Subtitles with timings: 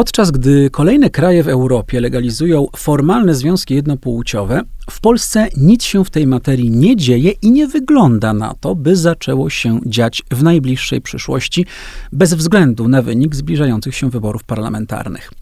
[0.00, 6.10] Podczas gdy kolejne kraje w Europie legalizują formalne związki jednopłciowe, w Polsce nic się w
[6.10, 11.00] tej materii nie dzieje i nie wygląda na to, by zaczęło się dziać w najbliższej
[11.00, 11.66] przyszłości,
[12.12, 15.32] bez względu na wynik zbliżających się wyborów parlamentarnych.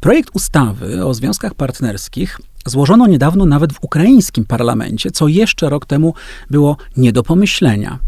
[0.00, 6.14] Projekt ustawy o związkach partnerskich złożono niedawno nawet w ukraińskim parlamencie, co jeszcze rok temu
[6.50, 7.98] było nie do pomyślenia.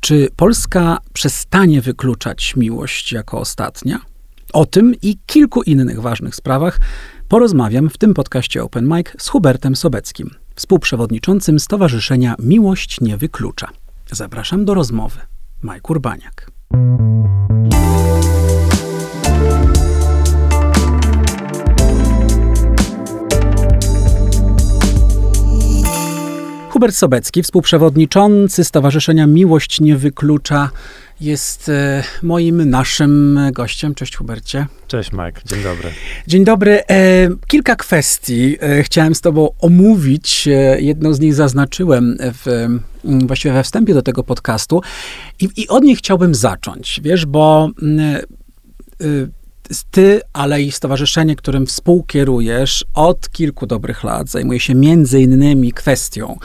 [0.00, 4.13] Czy Polska przestanie wykluczać miłość jako ostatnia?
[4.54, 6.80] O tym i kilku innych ważnych sprawach
[7.28, 13.68] porozmawiam w tym podcaście Open Mic z Hubertem Sobeckim, współprzewodniczącym Stowarzyszenia Miłość nie wyklucza.
[14.12, 15.20] Zapraszam do rozmowy.
[15.62, 16.50] Mike Urbaniak.
[26.70, 30.70] Hubert Sobecki, współprzewodniczący Stowarzyszenia Miłość nie wyklucza,
[31.20, 33.94] jest e, moim, naszym gościem.
[33.94, 34.66] Cześć Hubercie.
[34.88, 35.90] Cześć Mike, dzień dobry.
[36.26, 36.82] Dzień dobry.
[36.90, 40.48] E, kilka kwestii e, chciałem z tobą omówić.
[40.78, 42.68] Jedną z nich zaznaczyłem w,
[43.04, 44.82] właściwie we wstępie do tego podcastu
[45.40, 47.70] i, i od nich chciałbym zacząć, wiesz, bo
[49.90, 56.38] ty, ale i stowarzyszenie, którym współkierujesz od kilku dobrych lat, zajmuje się między innymi kwestią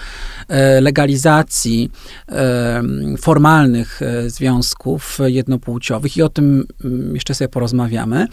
[0.47, 1.91] e, legalizacji
[2.29, 2.83] e,
[3.17, 8.27] formalnych e, związków jednopłciowych i o tym mm, jeszcze sobie porozmawiamy.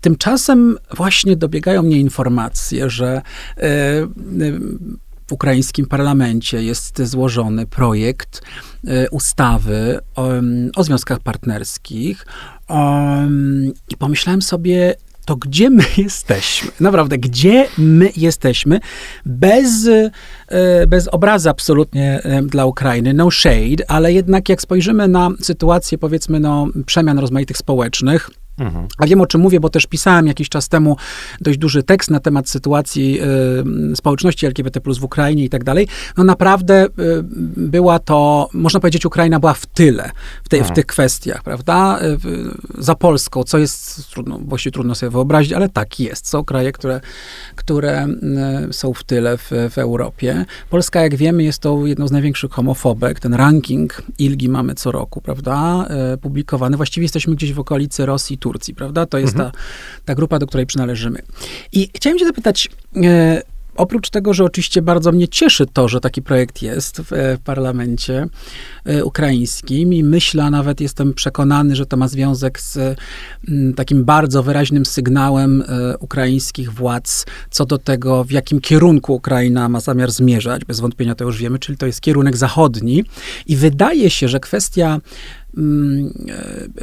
[0.00, 3.22] Tymczasem właśnie dobiegają mnie informacje, że
[5.26, 8.42] w ukraińskim parlamencie jest złożony projekt
[9.10, 10.28] ustawy o,
[10.76, 12.26] o związkach partnerskich,
[12.72, 16.70] Um, I pomyślałem sobie, to gdzie my jesteśmy?
[16.80, 18.80] Naprawdę, gdzie my jesteśmy?
[19.26, 19.88] Bez,
[20.48, 25.98] e, bez obrazy absolutnie e, dla Ukrainy, no shade, ale jednak jak spojrzymy na sytuację,
[25.98, 28.88] powiedzmy, no, przemian rozmaitych społecznych, Mhm.
[28.98, 30.96] A wiem o czym mówię, bo też pisałem jakiś czas temu
[31.40, 33.20] dość duży tekst na temat sytuacji
[33.92, 35.88] y, społeczności LGBT plus w Ukrainie i tak dalej.
[36.16, 36.88] No naprawdę y,
[37.56, 40.10] była to, można powiedzieć, Ukraina była w tyle
[40.44, 42.00] w, tej, w tych kwestiach, prawda?
[42.02, 46.28] Y, za Polską, co jest trudno, właściwie trudno sobie wyobrazić, ale tak jest.
[46.28, 47.00] Są kraje, które,
[47.56, 48.06] które
[48.70, 50.44] są w tyle w, w Europie.
[50.70, 53.20] Polska, jak wiemy, jest to jedną z największych homofobek.
[53.20, 55.88] Ten ranking ILGI mamy co roku, prawda?
[56.20, 56.76] Publikowany.
[56.76, 59.06] Właściwie jesteśmy gdzieś w okolicy Rosji, Turcji, prawda?
[59.06, 59.50] To jest mhm.
[59.50, 59.58] ta,
[60.04, 61.22] ta grupa, do której przynależymy.
[61.72, 63.42] I chciałem cię zapytać, e,
[63.76, 67.40] Oprócz tego, że oczywiście bardzo mnie cieszy to, że taki projekt jest w, e, w
[67.40, 68.26] parlamencie
[68.84, 72.94] e, ukraińskim i myślę, a nawet jestem przekonany, że to ma związek z m,
[73.48, 79.68] mm, takim bardzo wyraźnym sygnałem e, ukraińskich władz co do tego, w jakim kierunku Ukraina
[79.68, 80.64] ma zamiar zmierzać.
[80.64, 83.04] Bez wątpienia to już wiemy, czyli to jest kierunek zachodni.
[83.46, 85.00] I wydaje się, że kwestia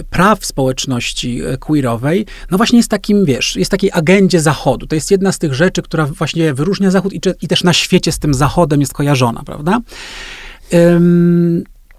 [0.10, 4.88] praw społeczności e, queerowej, no właśnie jest takim, wiesz, jest takiej agendzie Zachodu.
[4.88, 8.12] To jest jedna z tych rzeczy, która właśnie wyróżnia Zachód i, i też na świecie
[8.12, 9.80] z tym Zachodem jest kojarzona, prawda?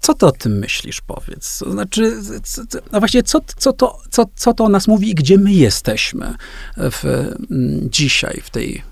[0.00, 1.58] Co ty o tym myślisz, powiedz?
[1.58, 2.16] To znaczy,
[2.92, 6.34] no właśnie, co, co, to, co, co to o nas mówi i gdzie my jesteśmy
[6.76, 7.30] w,
[7.90, 8.82] dzisiaj, w tej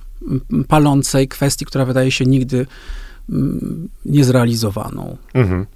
[0.68, 2.66] palącej kwestii, która wydaje się nigdy Mm,
[4.04, 5.16] niezrealizowaną.
[5.34, 5.66] Mhm.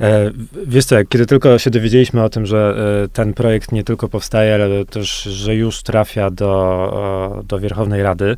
[0.00, 0.30] E,
[0.66, 4.54] wiesz co, kiedy tylko się dowiedzieliśmy o tym, że e, ten projekt nie tylko powstaje,
[4.54, 8.36] ale też, że już trafia do, do Wierchownej Rady,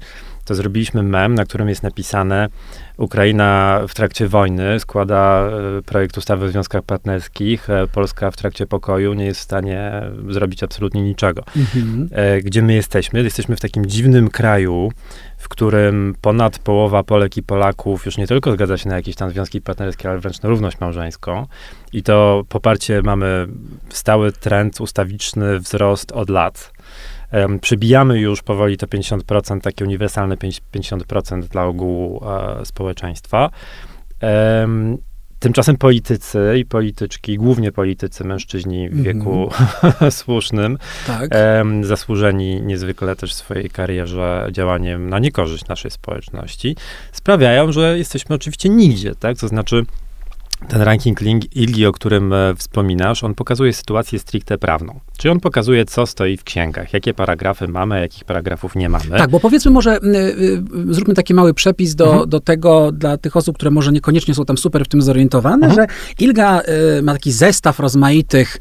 [0.50, 2.49] to zrobiliśmy mem, na którym jest napisane
[2.97, 8.66] Ukraina w trakcie wojny składa e, projekt ustawy o związkach partnerskich, e, Polska w trakcie
[8.66, 11.43] pokoju nie jest w stanie zrobić absolutnie niczego.
[11.56, 12.09] Mhm.
[12.12, 13.22] E, gdzie my jesteśmy?
[13.22, 14.93] Jesteśmy w takim dziwnym kraju,
[15.38, 19.31] w którym ponad połowa Polek i Polaków już nie tylko zgadza się na jakieś tam
[19.31, 21.47] związki partnerskie, ale wręcz na równość małżeńską.
[21.93, 23.47] I to poparcie mamy
[23.88, 26.72] stały trend ustawiczny wzrost od lat.
[27.32, 33.50] Um, przybijamy już powoli te 50%, takie uniwersalne 50% dla ogółu e, społeczeństwa.
[34.22, 34.98] Um,
[35.40, 39.50] Tymczasem politycy i polityczki, głównie politycy, mężczyźni w wieku
[39.82, 40.10] mm.
[40.20, 41.28] słusznym, tak.
[41.30, 46.76] em, zasłużeni niezwykle też w swojej karierze działaniem na niekorzyść naszej społeczności,
[47.12, 49.38] sprawiają, że jesteśmy oczywiście nigdzie, tak?
[49.38, 49.84] To znaczy,
[50.68, 51.22] ten ranking
[51.56, 55.00] ILGI, o którym e, wspominasz, on pokazuje sytuację stricte prawną.
[55.18, 59.18] Czyli on pokazuje, co stoi w księgach, jakie paragrafy mamy, jakich paragrafów nie mamy.
[59.18, 60.08] Tak, bo powiedzmy może, y,
[60.88, 62.28] y, zróbmy taki mały przepis do, mhm.
[62.28, 65.74] do tego, dla tych osób, które może niekoniecznie są tam super w tym zorientowane, mhm.
[65.74, 66.60] że ILGA
[66.98, 68.58] y, ma taki zestaw rozmaitych,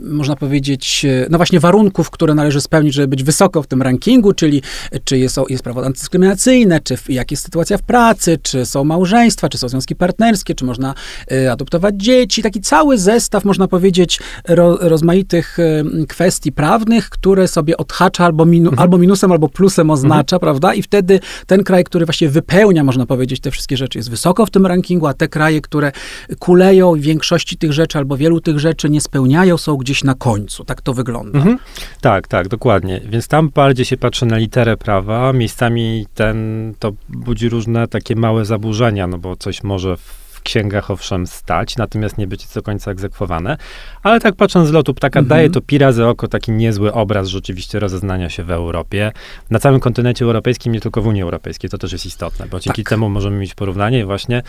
[0.00, 4.62] można powiedzieć, no właśnie warunków, które należy spełnić, żeby być wysoko w tym rankingu, czyli
[5.04, 9.58] czy jest, jest prawo antydyskryminacyjne, czy jak jest sytuacja w pracy, czy są małżeństwa, czy
[9.58, 10.94] są związki partnerskie, czy może można
[11.32, 17.76] y, adoptować dzieci, taki cały zestaw, można powiedzieć, ro, rozmaitych y, kwestii prawnych, które sobie
[17.76, 18.82] odhacza albo, minu, mhm.
[18.82, 20.40] albo minusem, albo plusem oznacza, mhm.
[20.40, 20.74] prawda?
[20.74, 24.50] I wtedy ten kraj, który właśnie wypełnia, można powiedzieć, te wszystkie rzeczy, jest wysoko w
[24.50, 25.92] tym rankingu, a te kraje, które
[26.38, 30.64] kuleją większości tych rzeczy albo wielu tych rzeczy nie spełniają, są gdzieś na końcu.
[30.64, 31.38] Tak to wygląda.
[31.38, 31.58] Mhm.
[32.00, 33.00] Tak, tak, dokładnie.
[33.04, 35.32] Więc tam bardziej się patrzy na literę prawa.
[35.32, 41.26] Miejscami ten, to budzi różne takie małe zaburzenia, no bo coś może w księgach owszem
[41.26, 43.56] stać, natomiast nie być do końca egzekwowane.
[44.02, 45.28] Ale tak patrząc z lotu ptaka, mhm.
[45.28, 49.12] daje to pi razy oko taki niezły obraz rzeczywiście rozeznania się w Europie.
[49.50, 52.82] Na całym kontynencie europejskim, nie tylko w Unii Europejskiej, to też jest istotne, bo dzięki
[52.82, 52.90] tak.
[52.90, 54.42] temu możemy mieć porównanie właśnie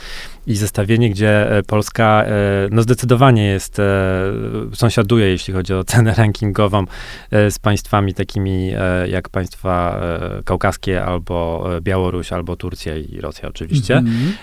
[0.48, 2.32] i zestawienie, gdzie e, Polska e,
[2.72, 3.84] no zdecydowanie jest, e,
[4.74, 6.86] sąsiaduje, jeśli chodzi o cenę rankingową
[7.32, 8.72] z państwami takimi
[9.08, 10.02] jak państwa
[10.46, 13.98] kaukaskie, albo Białoruś, albo Turcja i Rosja oczywiście.
[13.98, 14.34] Mhm.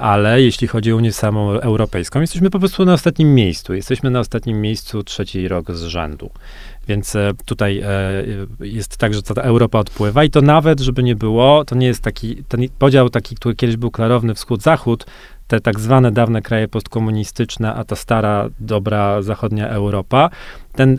[0.00, 3.74] Ale jeśli chodzi o Unię samą europejską, jesteśmy po prostu na ostatnim miejscu.
[3.74, 6.30] Jesteśmy na ostatnim miejscu trzeci rok z rzędu.
[6.88, 7.86] Więc e, tutaj e,
[8.60, 12.02] jest tak, że ta Europa odpływa i to nawet, żeby nie było, to nie jest
[12.02, 15.06] taki, ten podział taki, który kiedyś był klarowny wschód-zachód,
[15.48, 20.30] te tak zwane dawne kraje postkomunistyczne, a ta stara, dobra zachodnia Europa,
[20.72, 20.98] ten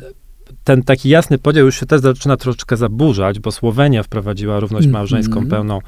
[0.72, 4.92] ten taki jasny podział już się też zaczyna troszeczkę zaburzać, bo Słowenia wprowadziła równość mm
[4.92, 4.98] -hmm.
[4.98, 5.80] małżeńską pełną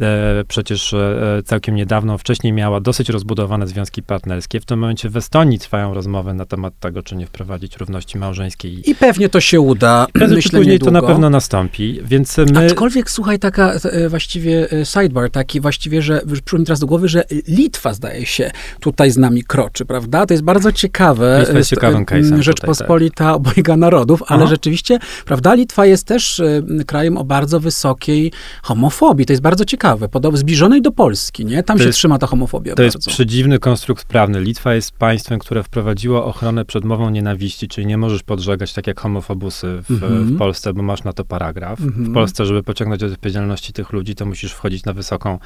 [0.00, 2.18] e, przecież e, całkiem niedawno.
[2.18, 4.60] Wcześniej miała dosyć rozbudowane związki partnerskie.
[4.60, 8.90] W tym momencie w Estonii trwają rozmowy na temat tego, czy nie wprowadzić równości małżeńskiej.
[8.90, 10.06] I pewnie to się uda.
[10.14, 11.00] Myślę, Myślę później niedługo.
[11.00, 12.66] to na pewno nastąpi, więc my...
[12.66, 17.08] Aczkolwiek, słuchaj, taka e, właściwie e, sidebar, taki właściwie, że przyszło mi teraz do głowy,
[17.08, 18.50] że Litwa zdaje się
[18.80, 20.26] tutaj z nami kroczy, prawda?
[20.26, 21.36] To jest bardzo ciekawe.
[21.40, 23.36] Litwa jest ciekawym case'em Rzeczpospolita tak.
[23.36, 23.76] obojga
[24.14, 24.50] narodów, ale Aha.
[24.50, 26.42] rzeczywiście, prawda, Litwa jest też
[26.86, 28.32] krajem o bardzo wysokiej
[28.62, 29.26] homofobii.
[29.26, 31.62] To jest bardzo ciekawe podob, zbliżonej do Polski, nie?
[31.62, 32.98] Tam to się jest, trzyma ta homofobia To bardzo.
[32.98, 34.40] jest przedziwny konstrukt prawny.
[34.40, 39.00] Litwa jest państwem, które wprowadziło ochronę przed mową nienawiści, czyli nie możesz podżegać tak jak
[39.00, 40.24] homofobusy w, -hmm.
[40.24, 41.80] w Polsce, bo masz na to paragraf.
[41.80, 41.82] -hmm.
[41.82, 42.14] W mhm.
[42.14, 45.38] Polsce, żeby pociągnąć do odpowiedzialności tych ludzi, to musisz wchodzić na wysoką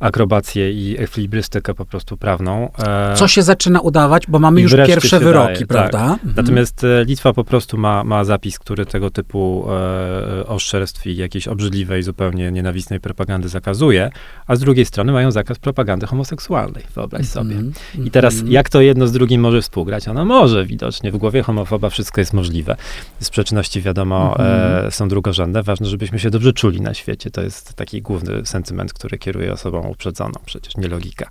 [0.00, 2.70] akrobację i ekwilibrystykę po prostu prawną.
[2.78, 5.68] E, Co się zaczyna udawać, bo mamy już pierwsze wyroki, daje, tak.
[5.68, 5.98] prawda?
[5.98, 6.12] Tak.
[6.12, 6.34] Mhm.
[6.36, 11.48] Natomiast e, Litwa po prostu ma, ma zapis, który tego typu e, oszczerstw i jakiejś
[11.48, 14.10] obrzydliwej, zupełnie nienawistnej propagandy zakazuje,
[14.46, 17.32] a z drugiej strony mają zakaz propagandy homoseksualnej, wyobraź -hmm.
[17.32, 17.56] sobie.
[18.04, 18.48] I teraz -hmm.
[18.48, 20.08] jak to jedno z drugim może współgrać?
[20.08, 21.12] Ono może, widocznie.
[21.12, 22.76] W głowie homofoba wszystko jest możliwe.
[23.20, 24.86] Sprzeczności, wiadomo, mm -hmm.
[24.86, 25.62] e, są drugorzędne.
[25.62, 27.30] Ważne, żebyśmy się dobrze czuli na świecie.
[27.30, 31.28] To jest taki główny sentyment, który kieruje osobą uprzedzoną, przecież nie logika.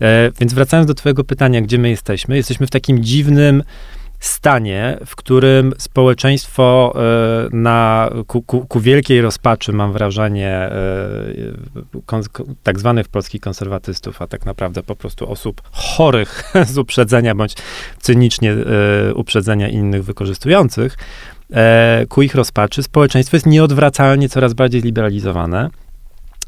[0.00, 3.62] E, więc wracając do twojego pytania, gdzie my jesteśmy, jesteśmy w takim dziwnym
[4.20, 10.72] stanie, w którym społeczeństwo e, na, ku, ku, ku, wielkiej rozpaczy, mam wrażenie, e,
[12.06, 12.22] kon,
[12.62, 17.54] tak zwanych polskich konserwatystów, a tak naprawdę po prostu osób chorych z uprzedzenia, bądź
[18.00, 20.96] cynicznie e, uprzedzenia innych wykorzystujących,
[22.08, 25.70] ku ich rozpaczy, społeczeństwo jest nieodwracalnie coraz bardziej liberalizowane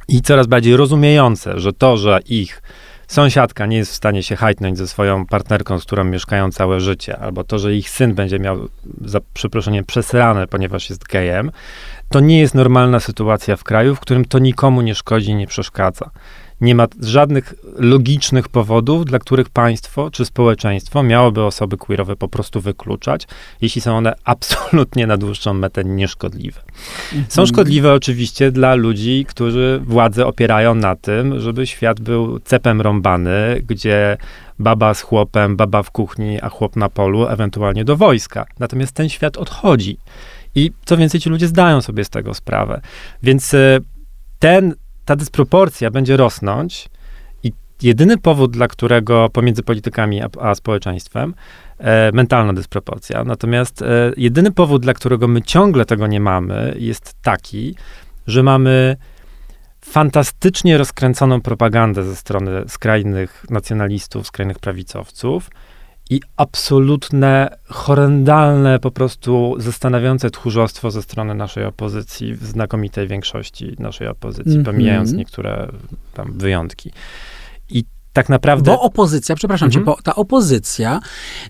[0.08, 2.62] i coraz bardziej rozumiejące, że to, że ich
[3.08, 7.18] sąsiadka nie jest w stanie się hajtnąć ze swoją partnerką, z którą mieszkają całe życie,
[7.18, 8.68] albo to, że ich syn będzie miał,
[9.04, 11.50] za przeproszeniem, przesrane, ponieważ jest gejem,
[12.08, 16.10] to nie jest normalna sytuacja w kraju, w którym to nikomu nie szkodzi, nie przeszkadza
[16.60, 22.60] nie ma żadnych logicznych powodów, dla których państwo czy społeczeństwo miałoby osoby queerowe po prostu
[22.60, 23.26] wykluczać,
[23.60, 26.60] jeśli są one absolutnie na dłuższą metę nieszkodliwe.
[27.12, 27.24] Mhm.
[27.28, 33.62] Są szkodliwe oczywiście dla ludzi, którzy władzę opierają na tym, żeby świat był cepem rąbany,
[33.66, 34.16] gdzie
[34.58, 38.46] baba z chłopem, baba w kuchni, a chłop na polu, ewentualnie do wojska.
[38.58, 39.98] Natomiast ten świat odchodzi.
[40.54, 42.80] I co więcej, ci ludzie zdają sobie z tego sprawę.
[43.22, 43.78] Więc e,
[44.38, 44.74] ten
[45.08, 46.88] ta dysproporcja będzie rosnąć
[47.42, 51.34] i jedyny powód, dla którego pomiędzy politykami a, a społeczeństwem,
[51.78, 57.14] e, mentalna dysproporcja, natomiast e, jedyny powód, dla którego my ciągle tego nie mamy, jest
[57.22, 57.74] taki,
[58.26, 58.96] że mamy
[59.80, 65.50] fantastycznie rozkręconą propagandę ze strony skrajnych nacjonalistów, skrajnych prawicowców,
[66.10, 74.08] i absolutne, horrendalne, po prostu zastanawiające tchórzostwo ze strony naszej opozycji, w znakomitej większości naszej
[74.08, 74.66] opozycji, mm -hmm.
[74.66, 75.68] pomijając niektóre
[76.14, 76.92] tam wyjątki.
[78.12, 78.70] Tak naprawdę...
[78.70, 79.84] Bo opozycja, przepraszam mhm.
[79.84, 81.00] cię, bo ta opozycja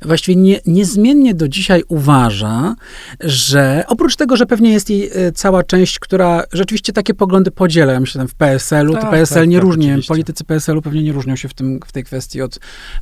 [0.02, 2.74] właściwie nie, niezmiennie do dzisiaj uważa,
[3.20, 7.92] że oprócz tego, że pewnie jest jej e, cała część, która rzeczywiście takie poglądy podziela,
[7.92, 11.12] ja myślę, w PSL-u, tak, to PSL tak, nie tak, różni, politycy PSL-u pewnie nie
[11.12, 12.58] różnią się w, tym, w tej kwestii od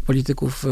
[0.07, 0.69] polityków e,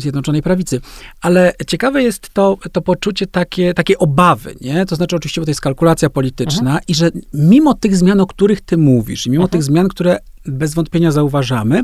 [0.00, 0.80] Zjednoczonej Prawicy.
[1.20, 4.86] Ale ciekawe jest to, to poczucie takie, takiej obawy, nie?
[4.86, 6.80] To znaczy oczywiście, bo to jest kalkulacja polityczna mhm.
[6.88, 9.50] i że mimo tych zmian, o których ty mówisz, i mimo mhm.
[9.50, 11.82] tych zmian, które bez wątpienia zauważamy.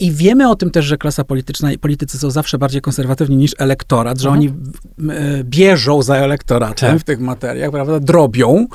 [0.00, 3.54] I wiemy o tym też, że klasa polityczna i politycy są zawsze bardziej konserwatywni niż
[3.58, 4.40] elektorat, że mhm.
[4.40, 4.52] oni
[5.12, 7.00] e, bierzą za elektoratem tak.
[7.00, 8.66] w tych materiach, prawda, drobią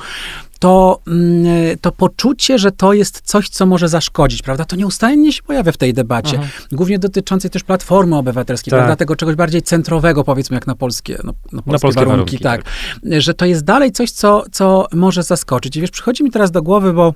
[0.64, 5.42] to, mm, to poczucie, że to jest coś, co może zaszkodzić, prawda, to nieustannie się
[5.42, 6.38] pojawia w tej debacie.
[6.40, 6.48] Aha.
[6.72, 8.78] Głównie dotyczącej też Platformy Obywatelskiej, tak.
[8.78, 12.10] prawda, tego czegoś bardziej centrowego, powiedzmy, jak na polskie, no, na polskie, na polskie warunki,
[12.10, 12.62] warunki tak.
[12.62, 13.22] tak.
[13.22, 15.76] Że to jest dalej coś, co, co może zaskoczyć.
[15.76, 17.14] I wiesz, przychodzi mi teraz do głowy, bo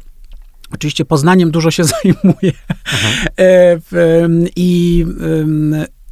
[0.75, 2.53] Oczywiście Poznaniem dużo się zajmuje.
[3.39, 3.79] E,
[4.57, 5.05] I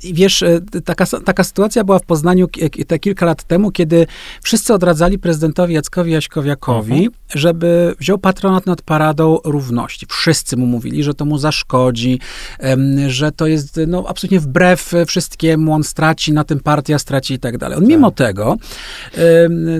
[0.02, 2.48] i wiesz, e, taka, taka sytuacja była w Poznaniu
[2.86, 4.06] te kilka lat temu, kiedy
[4.42, 7.38] wszyscy odradzali prezydentowi Jackowi Jaśkowiakowi, uh-huh.
[7.38, 10.06] żeby wziął patronat nad Paradą Równości.
[10.08, 12.20] Wszyscy mu mówili, że to mu zaszkodzi,
[13.06, 17.58] że to jest no, absolutnie wbrew wszystkiemu, on straci na tym partia, straci i tak
[17.58, 17.76] dalej.
[17.78, 17.88] On tak.
[17.88, 18.56] mimo tego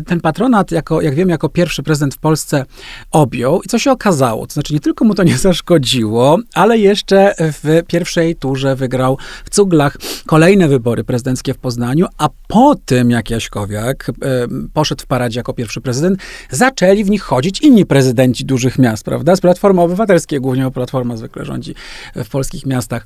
[0.07, 2.65] ten patronat, jako, jak wiem, jako pierwszy prezydent w Polsce
[3.11, 4.47] objął i co się okazało?
[4.47, 9.51] To znaczy nie tylko mu to nie zaszkodziło, ale jeszcze w pierwszej turze wygrał w
[9.51, 9.97] cuglach
[10.27, 15.53] kolejne wybory prezydenckie w Poznaniu, a po tym, jak Jaśkowiak e, poszedł w paradzie jako
[15.53, 16.19] pierwszy prezydent,
[16.51, 19.37] zaczęli w nich chodzić inni prezydenci dużych miast, prawda?
[19.37, 21.75] Z Platformy Obywatelskiej, głównie Platforma zwykle rządzi
[22.15, 23.05] w polskich miastach.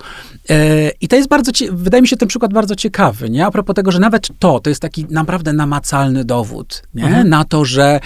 [0.51, 3.47] E, I to jest bardzo, wydaje mi się ten przykład bardzo ciekawy, nie?
[3.47, 7.05] A propos tego, że nawet to, to jest taki naprawdę namacalny dowód, nie?
[7.05, 7.29] Mhm.
[7.29, 8.01] Na to, że,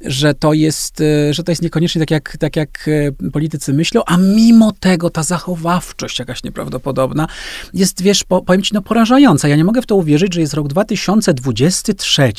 [0.00, 2.90] że to jest, e, że to jest niekoniecznie tak jak, tak jak
[3.32, 7.26] politycy myślą, a mimo tego ta zachowawczość jakaś nieprawdopodobna
[7.74, 9.48] jest, wiesz, po, powiem ci, no porażająca.
[9.48, 12.32] Ja nie mogę w to uwierzyć, że jest rok 2023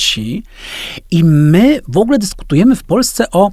[1.12, 3.52] i my w ogóle dyskutujemy w Polsce o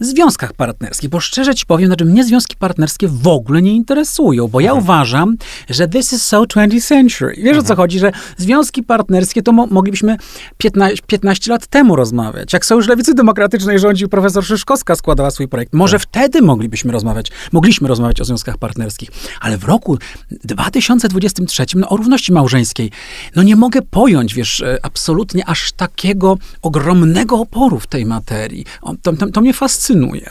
[0.00, 4.60] związkach partnerskich, bo szczerze ci powiem, znaczy mnie związki partnerskie w ogóle nie interesują, bo
[4.60, 4.84] ja mhm.
[4.84, 5.36] uważam,
[5.68, 7.34] że this is so 20th century.
[7.36, 7.76] Wiesz o co mhm.
[7.76, 10.16] chodzi, że związki partnerskie to mo moglibyśmy
[10.58, 12.52] 15, 15, lat temu rozmawiać.
[12.52, 15.72] Jak Sojusz Lewicy Demokratycznej rządził profesor Szyszkowska, składała swój projekt.
[15.72, 16.08] Może tak.
[16.08, 19.98] wtedy moglibyśmy rozmawiać, mogliśmy rozmawiać o związkach partnerskich, ale w roku
[20.30, 22.90] 2023 no, o równości małżeńskiej,
[23.36, 28.64] no nie mogę pojąć, wiesz, e, absolutnie aż takiego ogromnego oporu w tej materii.
[29.02, 30.30] to, to, to mnie fascynuje fascynuje.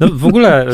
[0.00, 0.66] No w ogóle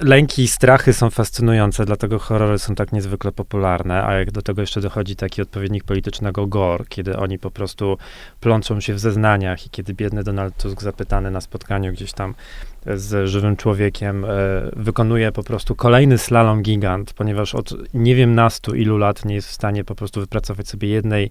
[0.00, 4.60] lęki i strachy są fascynujące, dlatego horrory są tak niezwykle popularne, a jak do tego
[4.60, 7.98] jeszcze dochodzi taki odpowiednik politycznego gore, kiedy oni po prostu
[8.40, 12.34] plączą się w zeznaniach i kiedy biedny Donald Tusk zapytany na spotkaniu gdzieś tam
[12.86, 14.28] z żywym człowiekiem e,
[14.76, 19.48] wykonuje po prostu kolejny slalom gigant, ponieważ od nie wiem nastu ilu lat nie jest
[19.48, 21.30] w stanie po prostu wypracować sobie jednej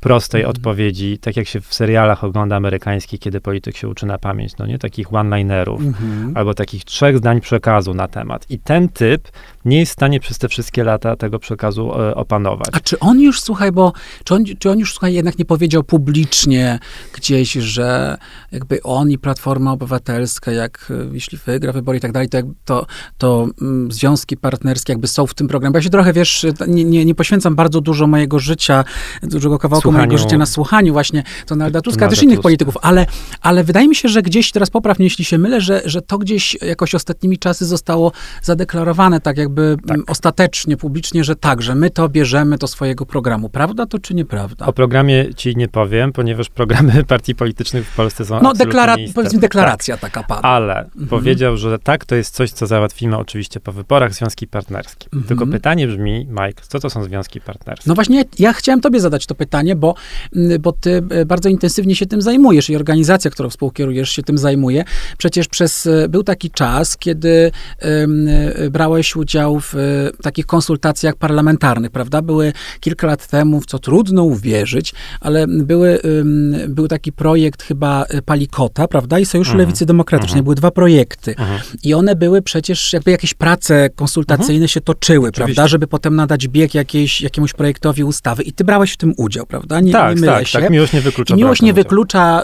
[0.00, 0.50] prostej mm.
[0.50, 4.66] odpowiedzi, tak jak się w serialach ogląda amerykańskich, kiedy polityk się uczy na pamięć, no
[4.66, 6.32] nie, takich one-linerów, mm -hmm.
[6.34, 8.46] albo takich trzech zdań przekazu na temat.
[8.50, 9.28] I ten typ
[9.64, 12.68] nie jest w stanie przez te wszystkie lata tego przekazu e, opanować.
[12.72, 13.92] A czy on już, słuchaj, bo
[14.24, 16.78] czy on, czy on już, słuchaj, jednak nie powiedział publicznie
[17.12, 18.18] gdzieś, że
[18.52, 22.86] jakby on i Platforma Obywatelska, jak jeśli wygra wybory i tak dalej, to, to,
[23.18, 25.72] to mm, związki partnerskie jakby są w tym programie.
[25.72, 28.84] Bo ja się trochę, wiesz, nie, nie, nie poświęcam bardzo dużo mojego życia,
[29.22, 32.42] dużego kawałka słuchaniu, mojego życia na słuchaniu właśnie Donalda Tuska, Donalda też innych Tuska.
[32.42, 33.06] polityków, ale,
[33.40, 36.18] ale wydaje mi się, że gdzieś, teraz popraw mnie, jeśli się mylę, że, że to
[36.18, 39.98] gdzieś jakoś ostatnimi czasy zostało zadeklarowane tak jakby mm, tak.
[40.10, 43.48] ostatecznie, publicznie, że tak, że my to bierzemy do swojego programu.
[43.48, 44.66] Prawda to czy nieprawda?
[44.66, 49.38] O programie ci nie powiem, ponieważ programy partii politycznych w Polsce są No, deklara powiedzmy
[49.38, 50.12] deklaracja tak.
[50.12, 50.50] taka padła.
[50.50, 51.06] Ale mhm.
[51.06, 55.06] powiedział, że tak, to jest coś, co załatwimy oczywiście po wyborach, związki partnerskie.
[55.06, 55.24] Mhm.
[55.24, 57.84] Tylko pytanie brzmi, Mike, co to są związki partnerskie?
[57.86, 59.94] No właśnie, ja chciałem tobie zadać to pytanie, bo,
[60.36, 64.38] mm, bo ty e, bardzo intensywnie się tym zajmujesz i organizacja, którą współkierujesz, się tym
[64.38, 64.84] zajmuje.
[65.18, 67.50] Przecież przez, e, był taki czas, kiedy
[67.82, 68.28] um,
[68.70, 69.74] brałeś udział w
[70.22, 72.22] takich konsultacjach parlamentarnych, prawda?
[72.22, 78.04] Były kilka lat temu, w co trudno uwierzyć, ale były, um, był taki projekt chyba
[78.24, 79.18] Palikota, prawda?
[79.18, 79.58] I Sojuszu mhm.
[79.58, 80.38] Lewicy Demokratycznej.
[80.38, 80.44] Mhm.
[80.44, 81.30] Były dwa projekty.
[81.30, 81.60] Mhm.
[81.82, 84.68] I one były przecież, jakby jakieś prace konsultacyjne mhm.
[84.68, 85.54] się toczyły, Oczywiście.
[85.54, 85.68] prawda?
[85.68, 88.42] Żeby potem nadać bieg jakiejś, jakiemuś projektowi ustawy.
[88.42, 89.80] I ty brałeś w tym udział, prawda?
[89.80, 90.60] Nie, tak, nie mylę tak, się.
[90.60, 90.70] tak.
[90.70, 91.34] Miłość nie wyklucza.
[91.34, 92.42] I miłość nie wyklucza.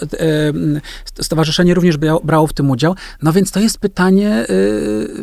[1.18, 2.94] E, stowarzyszenie również brało w tym udział.
[3.22, 4.46] No więc to jest pytanie e,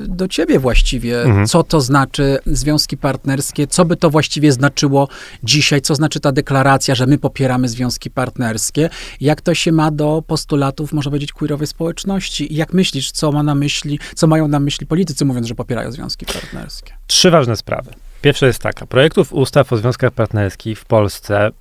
[0.08, 1.24] do ciebie właściwie.
[1.24, 1.48] Mhm.
[1.48, 3.68] Co to znaczy związki partnerskie?
[3.68, 5.08] Co by to właściwie znaczyło
[5.44, 5.82] dzisiaj?
[5.82, 8.90] Co znaczy ta deklaracja, że my popieramy związki partnerskie?
[9.22, 12.54] Jak to się ma do postulatów, można powiedzieć, queerowej społeczności?
[12.54, 15.92] I jak myślisz, co ma na myśli, co mają na myśli politycy, mówiąc, że popierają
[15.92, 16.94] związki partnerskie?
[17.08, 17.92] Trzy ważne sprawy.
[18.22, 18.86] Pierwsza jest taka.
[18.86, 21.52] Projektów ustaw o związkach partnerskich w Polsce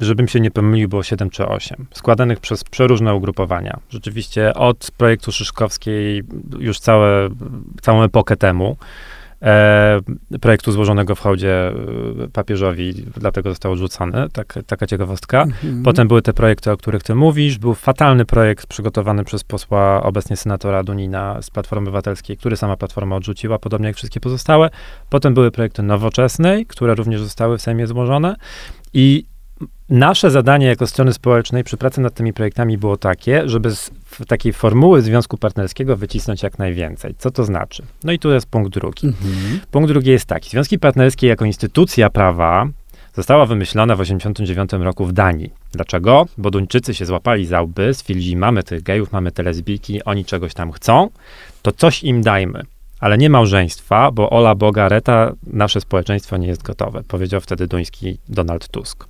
[0.00, 3.80] żebym się nie pomylił, było 7 czy 8, składanych przez przeróżne ugrupowania.
[3.90, 6.22] Rzeczywiście od projektu Szyszkowskiej
[6.58, 7.28] już całe,
[7.82, 8.76] całą epokę temu
[10.40, 11.74] projektu złożonego w hołdzie e,
[12.32, 15.42] papieżowi, dlatego został odrzucony, tak, taka ciekawostka.
[15.42, 15.82] Mhm.
[15.82, 17.58] Potem były te projekty, o których ty mówisz.
[17.58, 23.16] Był fatalny projekt przygotowany przez posła, obecnie senatora Dunina z Platformy Obywatelskiej, który sama Platforma
[23.16, 24.70] odrzuciła, podobnie jak wszystkie pozostałe.
[25.10, 28.36] Potem były projekty nowoczesnej, które również zostały w Sejmie złożone.
[28.94, 29.24] I
[29.88, 33.90] nasze zadanie jako strony społecznej przy pracy nad tymi projektami było takie, żeby z
[34.28, 37.14] takiej formuły związku partnerskiego wycisnąć jak najwięcej.
[37.18, 37.82] Co to znaczy?
[38.04, 39.06] No i tu jest punkt drugi.
[39.06, 39.60] Mhm.
[39.70, 40.50] Punkt drugi jest taki.
[40.50, 42.68] Związki partnerskie jako instytucja prawa
[43.14, 45.52] została wymyślona w 1989 roku w Danii.
[45.72, 46.26] Dlaczego?
[46.38, 50.54] Bo Duńczycy się złapali za łby, stwierdzili, mamy tych gejów, mamy te lesbijki, oni czegoś
[50.54, 51.10] tam chcą,
[51.62, 52.62] to coś im dajmy
[53.00, 58.18] ale nie małżeństwa, bo ola Boga reta, nasze społeczeństwo nie jest gotowe, powiedział wtedy duński
[58.28, 59.08] Donald Tusk.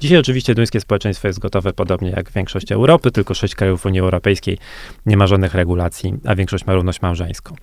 [0.00, 4.58] Dzisiaj oczywiście duńskie społeczeństwo jest gotowe podobnie jak większość Europy, tylko sześć krajów Unii Europejskiej
[5.06, 7.54] nie ma żadnych regulacji, a większość ma równość małżeńską.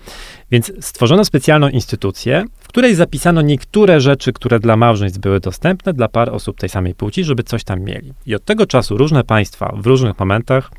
[0.51, 6.07] Więc stworzono specjalną instytucję, w której zapisano niektóre rzeczy, które dla małżeństw były dostępne dla
[6.07, 8.13] par osób tej samej płci, żeby coś tam mieli.
[8.25, 10.71] I od tego czasu różne państwa w różnych momentach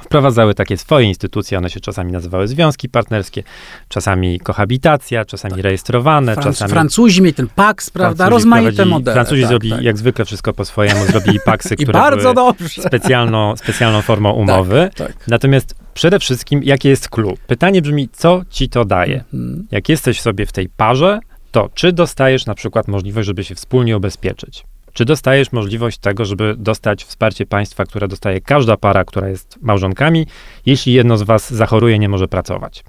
[0.00, 3.42] wprowadzały takie swoje instytucje, one się czasami nazywały związki partnerskie,
[3.88, 5.64] czasami kohabitacja, czasami tak.
[5.64, 6.72] rejestrowane, Franc czasami...
[6.72, 9.14] Francuzi mieli ten PAX, prawda, rozmaite modele.
[9.14, 9.84] Francuzi tak, zrobili tak.
[9.84, 12.82] jak zwykle wszystko po swojemu, zrobili PAXy, które bardzo były dobrze.
[12.82, 14.90] Specjalną, specjalną formą tak, umowy.
[14.96, 15.28] Tak.
[15.28, 17.34] Natomiast przede wszystkim, jakie jest clue?
[17.46, 19.24] Pytanie brzmi, co ci to daje?
[19.34, 19.66] Mhm.
[19.70, 23.96] Jak jesteś sobie w tej parze, to czy dostajesz na przykład możliwość, żeby się wspólnie
[23.96, 24.64] ubezpieczyć?
[24.96, 30.26] Czy dostajesz możliwość tego, żeby dostać wsparcie państwa, które dostaje każda para, która jest małżonkami,
[30.66, 32.84] jeśli jedno z was zachoruje, nie może pracować?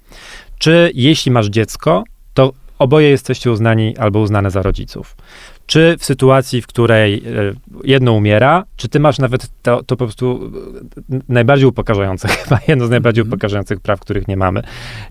[0.57, 5.15] Czy jeśli masz dziecko, to oboje jesteście uznani albo uznane za rodziców?
[5.65, 7.21] Czy w sytuacji, w której e,
[7.83, 10.51] jedno umiera, czy ty masz nawet to, to po prostu
[11.29, 13.33] najbardziej upokarzające, chyba jedno z najbardziej mm.
[13.33, 14.61] upokarzających praw, których nie mamy,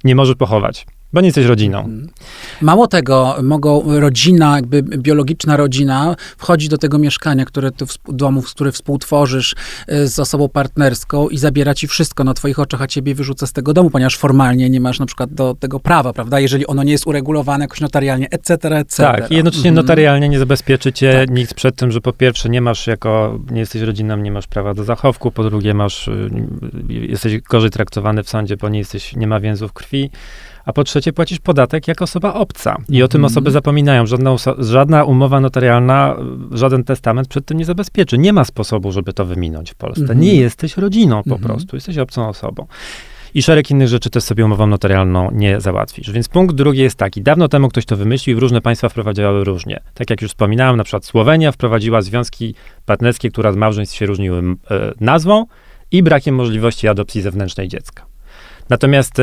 [0.05, 1.79] nie możesz pochować bo nie jesteś rodziną.
[1.79, 2.09] Mhm.
[2.61, 8.73] Mało tego, mogą rodzina, jakby biologiczna rodzina, wchodzić do tego mieszkania, które ty, domu, które
[8.73, 9.55] współtworzysz
[9.93, 13.53] y, z osobą partnerską i zabiera ci wszystko na twoich oczach, a ciebie wyrzuca z
[13.53, 16.41] tego domu, ponieważ formalnie nie masz na przykład do tego prawa, prawda?
[16.41, 19.03] Jeżeli ono nie jest uregulowane jakoś notarialnie, etc., etc.
[19.03, 19.87] Tak, i jednocześnie mhm.
[19.87, 21.31] notarialnie nie zabezpieczy cię tak.
[21.31, 24.75] nikt przed tym, że po pierwsze nie masz jako, nie jesteś rodziną, nie masz prawa
[24.75, 26.31] do zachowku, po drugie masz, y,
[26.89, 30.11] jesteś gorzej traktowany w sądzie, bo nie jesteś, nie ma więzów krwi,
[30.67, 32.77] a po trzecie płacisz podatek jako osoba obca.
[32.89, 33.33] I o tym mhm.
[33.33, 34.07] osoby zapominają.
[34.07, 36.17] Żadna, żadna umowa notarialna,
[36.51, 38.19] żaden testament przed tym nie zabezpieczy.
[38.19, 40.01] Nie ma sposobu, żeby to wyminąć w Polsce.
[40.01, 40.21] Mhm.
[40.21, 41.43] Nie jesteś rodziną po mhm.
[41.43, 42.67] prostu, jesteś obcą osobą.
[43.35, 46.11] I szereg innych rzeczy też sobie umową notarialną nie załatwisz.
[46.11, 47.23] Więc punkt drugi jest taki.
[47.23, 49.81] Dawno temu ktoś to wymyślił i różne państwa wprowadzały różnie.
[49.95, 52.55] Tak jak już wspominałem, na przykład Słowenia wprowadziła związki
[52.87, 55.47] partnerskie, które z małżeństw się różniły e, nazwą
[55.91, 58.16] i brakiem możliwości adopcji zewnętrznej dziecka.
[58.69, 59.23] Natomiast e,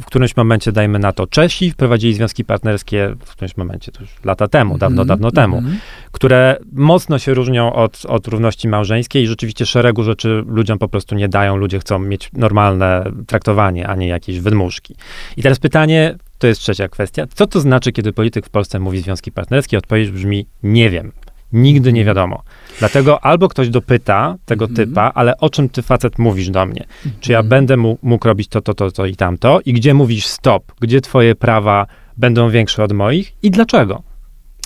[0.00, 4.10] w którymś momencie, dajmy na to, Czesi wprowadzili związki partnerskie, w którymś momencie, to już
[4.24, 5.78] lata temu, dawno, mm, dawno temu, mm.
[6.12, 11.14] które mocno się różnią od, od równości małżeńskiej i rzeczywiście szeregu rzeczy ludziom po prostu
[11.14, 11.56] nie dają.
[11.56, 14.94] Ludzie chcą mieć normalne traktowanie, a nie jakieś wydmuszki.
[15.36, 17.26] I teraz pytanie, to jest trzecia kwestia.
[17.34, 19.78] Co to znaczy, kiedy polityk w Polsce mówi związki partnerskie?
[19.78, 21.12] Odpowiedź brzmi, nie wiem.
[21.52, 22.42] Nigdy nie wiadomo.
[22.78, 24.76] Dlatego albo ktoś dopyta tego mm -hmm.
[24.76, 26.84] typa, ale o czym ty facet mówisz do mnie?
[27.20, 27.50] Czy ja mm -hmm.
[27.50, 29.60] będę mógł robić to, to, to, to i tamto?
[29.64, 30.72] I gdzie mówisz stop?
[30.80, 31.86] Gdzie twoje prawa
[32.16, 33.32] będą większe od moich?
[33.42, 34.02] I dlaczego?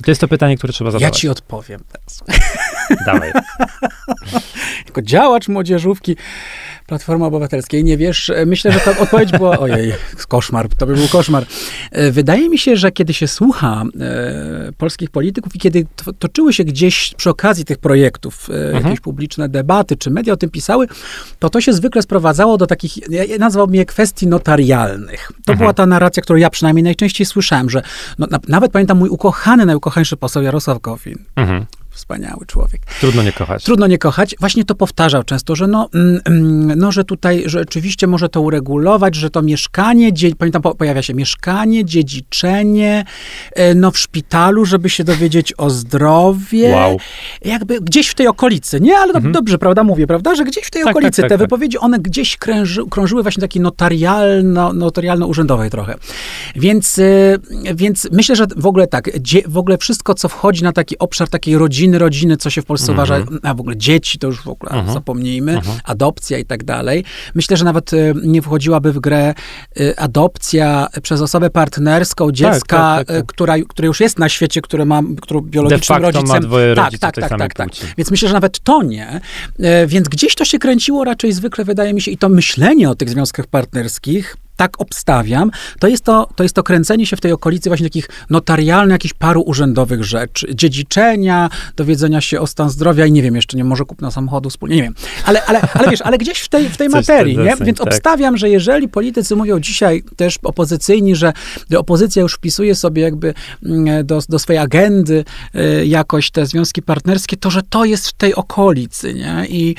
[0.05, 1.03] To jest to pytanie, które trzeba zadać.
[1.03, 2.25] Ja ci odpowiem teraz.
[3.07, 3.33] Dawaj.
[4.87, 6.17] jako działacz młodzieżówki
[6.87, 9.93] Platformy Obywatelskiej, nie wiesz, myślę, że ta odpowiedź była, ojej,
[10.29, 11.47] koszmar, to by był koszmar.
[11.93, 16.53] E, wydaje mi się, że kiedy się słucha e, polskich polityków i kiedy to, toczyły
[16.53, 18.85] się gdzieś przy okazji tych projektów e, mhm.
[18.85, 20.87] jakieś publiczne debaty, czy media o tym pisały,
[21.39, 25.33] to to się zwykle sprowadzało do takich, ja, ja nazwałbym je kwestii notarialnych.
[25.45, 25.59] To mhm.
[25.59, 27.83] była ta narracja, którą ja przynajmniej najczęściej słyszałem, że
[28.19, 31.19] no, na, nawet pamiętam mój ukochany, najukochańszy poseł Jarosław Gowin.
[31.37, 32.83] Mhm wspaniały człowiek.
[33.01, 33.65] Trudno nie kochać.
[33.65, 34.35] Trudno nie kochać.
[34.41, 39.15] Właśnie to powtarzał często, że no, mm, mm, no że tutaj rzeczywiście może to uregulować,
[39.15, 43.05] że to mieszkanie, pamiętam, pojawia się mieszkanie, dziedziczenie,
[43.53, 46.73] e, no w szpitalu, żeby się dowiedzieć o zdrowie.
[46.73, 46.99] Wow.
[47.45, 48.99] Jakby gdzieś w tej okolicy, nie?
[48.99, 49.33] Ale mhm.
[49.33, 51.79] dobrze, prawda, mówię, prawda, że gdzieś w tej tak, tak okolicy tak, tak, te wypowiedzi,
[51.79, 55.95] one gdzieś kręży, krążyły właśnie takiej notarialno, notarialno-urzędowej trochę.
[56.57, 57.39] Więc, e,
[57.75, 59.11] więc myślę, że w ogóle tak,
[59.47, 62.65] w ogóle wszystko, co wchodzi na taki obszar takiej rodziny, rodziny, rodziny, co się w
[62.65, 63.13] Polsce mm -hmm.
[63.13, 64.93] uważa, a w ogóle dzieci, to już w ogóle mm -hmm.
[64.93, 65.81] zapomnijmy, mm -hmm.
[65.85, 67.05] adopcja i tak dalej.
[67.35, 69.35] Myślę, że nawet y, nie wchodziłaby w grę
[69.81, 74.29] y, adopcja przez osobę partnerską tak, dziecka, tak, tak, tak, która, które już jest na
[74.29, 76.29] świecie, które ma, którą biologicznym rodzicem...
[76.29, 77.69] ma dwoje tak, tak, tak, tak, tak,
[77.99, 79.21] Więc myślę, że nawet to nie.
[79.87, 83.11] Więc gdzieś to się kręciło raczej zwykle, wydaje mi się, i to myślenie o tych
[83.11, 87.71] związkach partnerskich tak obstawiam, to jest to, to jest to kręcenie się w tej okolicy
[87.71, 90.55] właśnie takich notarialnych, jakichś paru urzędowych rzeczy.
[90.55, 94.77] Dziedziczenia, dowiedzenia się o stan zdrowia i nie wiem, jeszcze nie, może kupna samochodu wspólnie,
[94.77, 94.95] nie wiem.
[95.25, 97.55] Ale, ale, ale wiesz, ale gdzieś w tej, w tej materii, nie?
[97.61, 97.87] Więc tak.
[97.87, 101.33] obstawiam, że jeżeli politycy mówią dzisiaj też opozycyjni, że
[101.77, 107.37] opozycja już wpisuje sobie jakby mm, do, do swojej agendy y, jakoś te związki partnerskie,
[107.37, 109.47] to że to jest w tej okolicy, nie?
[109.49, 109.75] I,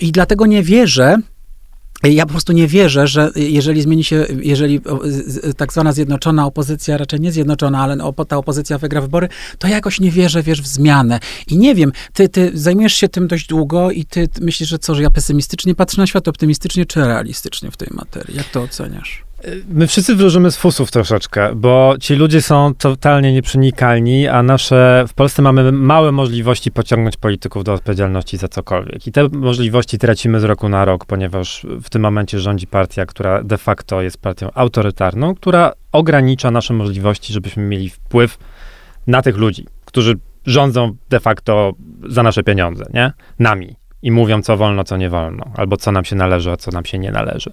[0.00, 1.18] i dlatego nie wierzę,
[2.02, 4.80] ja po prostu nie wierzę, że jeżeli zmieni się, jeżeli
[5.56, 7.96] tak zwana zjednoczona opozycja, raczej nie zjednoczona, ale
[8.28, 9.28] ta opozycja wygra wybory,
[9.58, 11.20] to ja jakoś nie wierzę, wiesz, w zmianę.
[11.46, 14.94] I nie wiem, ty, ty zajmujesz się tym dość długo i ty myślisz, że co,
[14.94, 18.36] że ja pesymistycznie patrzę na świat, optymistycznie czy realistycznie w tej materii?
[18.36, 19.25] Jak to oceniasz?
[19.68, 25.14] My wszyscy wróżymy z fusów troszeczkę, bo ci ludzie są totalnie nieprzenikalni, a nasze, w
[25.14, 29.06] Polsce mamy małe możliwości pociągnąć polityków do odpowiedzialności za cokolwiek.
[29.06, 33.42] I te możliwości tracimy z roku na rok, ponieważ w tym momencie rządzi partia, która
[33.42, 38.38] de facto jest partią autorytarną, która ogranicza nasze możliwości, żebyśmy mieli wpływ
[39.06, 40.14] na tych ludzi, którzy
[40.46, 41.72] rządzą de facto
[42.08, 43.12] za nasze pieniądze, nie?
[43.38, 46.70] Nami i mówią, co wolno, co nie wolno, albo co nam się należy, a co
[46.70, 47.50] nam się nie należy.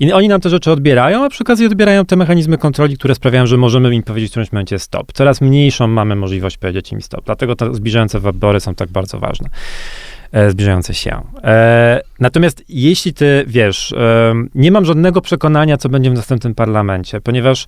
[0.00, 3.46] I oni nam te rzeczy odbierają, a przy okazji odbierają te mechanizmy kontroli, które sprawiają,
[3.46, 5.12] że możemy im powiedzieć w którymś momencie stop.
[5.12, 7.24] Coraz mniejszą mamy możliwość powiedzieć im stop.
[7.24, 9.48] Dlatego te zbliżające wybory są tak bardzo ważne.
[10.32, 11.20] E, zbliżające się.
[11.44, 17.20] E, natomiast jeśli ty wiesz, e, nie mam żadnego przekonania, co będzie w następnym parlamencie,
[17.20, 17.66] ponieważ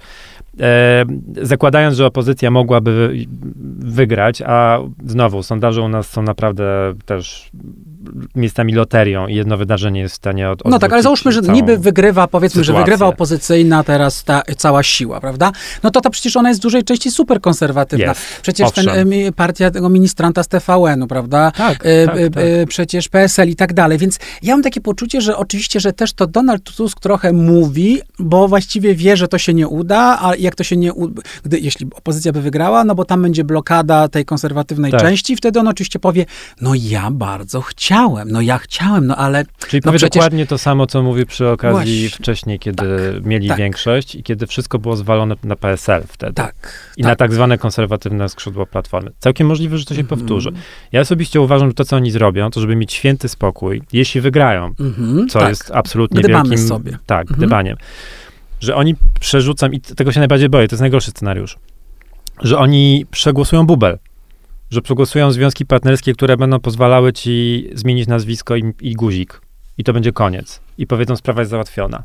[0.60, 1.04] e,
[1.42, 3.26] zakładając, że opozycja mogłaby
[3.78, 7.50] wygrać, a znowu sondaże u nas są naprawdę też
[8.34, 11.78] miejscami loterią i jedno wydarzenie jest w stanie od, No tak, ale załóżmy, że niby
[11.78, 12.74] wygrywa, powiedzmy, sytuację.
[12.74, 15.52] że wygrywa opozycyjna teraz ta cała siła, prawda?
[15.82, 18.06] No to to przecież ona jest w dużej części super konserwatywna.
[18.06, 18.20] Jest.
[18.42, 18.88] Przecież ten,
[19.36, 21.50] partia tego ministranta z TVN-u, prawda?
[21.50, 22.44] Tak, e, tak, tak.
[22.68, 23.98] Przecież PSL i tak dalej.
[23.98, 28.48] Więc ja mam takie poczucie, że oczywiście, że też to Donald Tusk trochę mówi, bo
[28.48, 31.86] właściwie wie, że to się nie uda, a jak to się nie uda, gdy, jeśli
[31.94, 35.00] opozycja by wygrała, no bo tam będzie blokada tej konserwatywnej tak.
[35.00, 36.26] części, wtedy on oczywiście powie,
[36.60, 39.44] no ja bardzo chciałem chciałem, no ja chciałem, no ale...
[39.68, 40.14] Czyli no powie przecież...
[40.14, 43.58] dokładnie to samo, co mówi przy okazji Właśnie, wcześniej, kiedy tak, mieli tak.
[43.58, 46.32] większość i kiedy wszystko było zwalone na PSL wtedy.
[46.32, 46.54] Tak.
[46.96, 47.10] I tak.
[47.10, 49.10] na tak zwane konserwatywne skrzydło Platformy.
[49.18, 50.18] Całkiem możliwe, że to się mm -hmm.
[50.18, 50.50] powtórzy.
[50.92, 54.74] Ja osobiście uważam, że to, co oni zrobią, to żeby mieć święty spokój, jeśli wygrają,
[54.80, 55.48] mm -hmm, co tak.
[55.48, 56.68] jest absolutnie Gdybamy wielkim...
[56.68, 56.98] sobie.
[57.06, 57.36] Tak, mm -hmm.
[57.36, 57.76] gdybaniem.
[58.60, 61.56] Że oni przerzucą, i tego się najbardziej boję, to jest najgorszy scenariusz,
[62.42, 63.98] że oni przegłosują bubel
[64.70, 69.40] że przegłosują związki partnerskie, które będą pozwalały ci zmienić nazwisko i, i guzik.
[69.78, 70.60] I to będzie koniec.
[70.78, 72.04] I powiedzą, sprawa jest załatwiona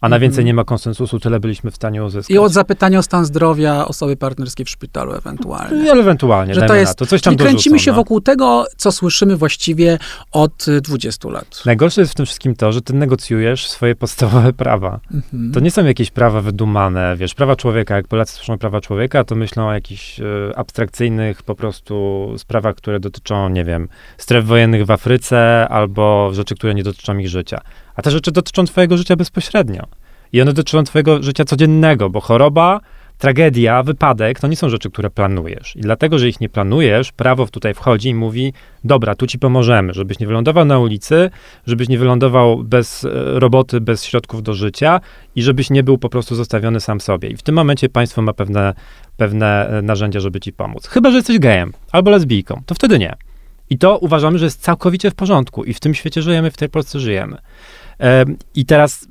[0.00, 0.46] a na więcej mhm.
[0.46, 2.34] nie ma konsensusu, tyle byliśmy w stanie uzyskać.
[2.34, 5.84] I od zapytania o stan zdrowia osoby partnerskiej w szpitalu ewentualnie.
[5.84, 7.06] No, ewentualnie, że to jest, to.
[7.06, 7.96] Coś tam czyli kręcimy się no.
[7.96, 9.98] wokół tego, co słyszymy właściwie
[10.32, 11.62] od 20 lat.
[11.66, 15.00] Najgorsze jest w tym wszystkim to, że ty negocjujesz swoje podstawowe prawa.
[15.14, 15.52] Mhm.
[15.52, 19.34] To nie są jakieś prawa wydumane, wiesz, prawa człowieka, jak Polacy słyszą prawa człowieka, to
[19.34, 20.24] myślą o jakichś e,
[20.56, 26.74] abstrakcyjnych po prostu sprawach, które dotyczą, nie wiem, stref wojennych w Afryce albo rzeczy, które
[26.74, 27.60] nie dotyczą ich życia.
[28.00, 29.86] A te rzeczy dotyczą twojego życia bezpośrednio.
[30.32, 32.80] I one dotyczą twojego życia codziennego, bo choroba,
[33.18, 35.76] tragedia, wypadek to nie są rzeczy, które planujesz.
[35.76, 38.52] I dlatego, że ich nie planujesz, prawo tutaj wchodzi i mówi:
[38.84, 41.30] Dobra, tu ci pomożemy, żebyś nie wylądował na ulicy,
[41.66, 43.10] żebyś nie wylądował bez e,
[43.40, 45.00] roboty, bez środków do życia
[45.36, 47.28] i żebyś nie był po prostu zostawiony sam sobie.
[47.28, 48.74] I w tym momencie państwo ma pewne,
[49.16, 50.86] pewne e, narzędzia, żeby ci pomóc.
[50.86, 53.16] Chyba, że jesteś gejem albo lesbijką, to wtedy nie.
[53.70, 56.68] I to uważamy, że jest całkowicie w porządku i w tym świecie żyjemy, w tej
[56.68, 57.38] Polsce żyjemy.
[58.54, 59.08] I teraz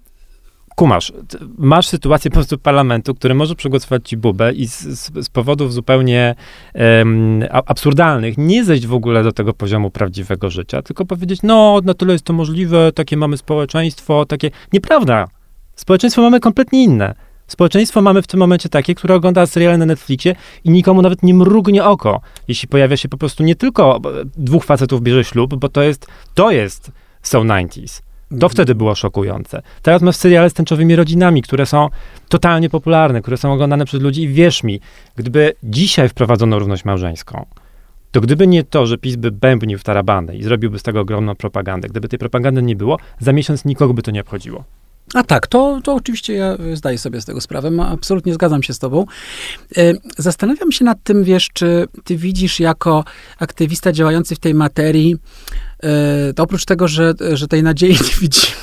[0.80, 1.14] kumasz,
[1.58, 4.82] masz sytuację po prostu parlamentu, który może przegłosować ci bubę i z,
[5.26, 6.36] z, powodów zupełnie
[6.76, 11.94] um, absurdalnych nie zejść w ogóle do tego poziomu prawdziwego życia, tylko powiedzieć, no, na
[11.94, 14.52] tyle jest to możliwe, takie mamy społeczeństwo, takie...
[14.74, 15.28] Nieprawda.
[15.76, 17.16] Społeczeństwo mamy kompletnie inne.
[17.48, 21.34] Społeczeństwo mamy w tym momencie takie, które ogląda seriale na Netflixie i nikomu nawet nie
[21.34, 24.00] mrugnie oko, jeśli pojawia się po prostu nie tylko
[24.38, 28.09] dwóch facetów bierze ślub, bo to jest, to jest, są 90s.
[28.40, 29.62] To wtedy było szokujące.
[29.82, 31.90] Teraz masz seriale z tęczowymi rodzinami, które są
[32.30, 34.80] totalnie popularne, które są oglądane przez ludzi i wierz mi,
[35.16, 37.46] gdyby dzisiaj wprowadzono równość małżeńską,
[38.12, 41.36] to gdyby nie to, że PiS by bębnił w tarabanę i zrobiłby z tego ogromną
[41.36, 44.64] propagandę, gdyby tej propagandy nie było, za miesiąc nikogo by to nie obchodziło.
[45.14, 48.80] A tak, to, to oczywiście ja zdaję sobie z tego sprawę, absolutnie zgadzam się z
[48.80, 49.06] tobą.
[49.78, 53.04] E, zastanawiam się nad tym, wiesz, czy ty widzisz jako
[53.40, 55.69] aktywista działający w tej materii, e,
[56.36, 58.56] to oprócz tego, że, że tej nadziei nie widzimy,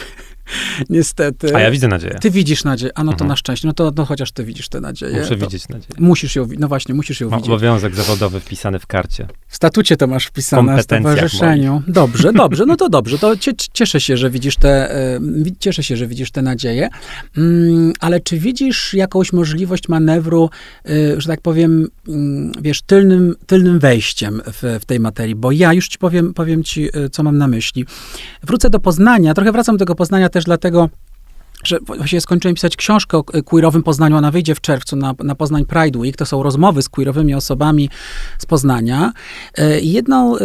[0.91, 1.57] Niestety.
[1.57, 2.19] A ja widzę nadzieję.
[2.21, 2.93] Ty widzisz nadzieję.
[2.95, 3.29] A no to Mhm.
[3.29, 3.69] na szczęście.
[3.69, 5.19] No to no, chociaż ty widzisz tę nadzieję.
[5.19, 5.95] Muszę to widzieć nadzieję.
[5.99, 7.51] Musisz ją, no właśnie, musisz ją Mam widzieć.
[7.51, 9.27] obowiązek zawodowy wpisany w karcie.
[9.49, 11.83] W statucie to masz wpisane, w stowarzyszeniu.
[11.89, 13.19] Dobrze, dobrze, no to dobrze.
[13.19, 15.21] To cie, cieszę się, że widzisz te, e,
[15.59, 16.89] cieszę się, że widzisz te nadzieje.
[17.37, 20.51] Mm, ale czy widzisz jakąś możliwość manewru,
[20.89, 25.35] e, że tak powiem, mm, wiesz, tylnym, tylnym wejściem w, w tej materii?
[25.35, 27.85] Bo ja już ci powiem, powiem ci, e, co mam na myśli.
[28.43, 30.89] Wrócę do Poznania, trochę wracam do tego Poznania też dlatego,
[31.67, 35.65] że właściwie skończyłem pisać książkę o queerowym Poznaniu, ona wyjdzie w czerwcu na, na Poznań
[35.65, 36.17] Pride Week.
[36.17, 37.91] To są rozmowy z queerowymi osobami
[38.39, 39.13] z Poznania.
[39.59, 40.41] E, Jedną, e,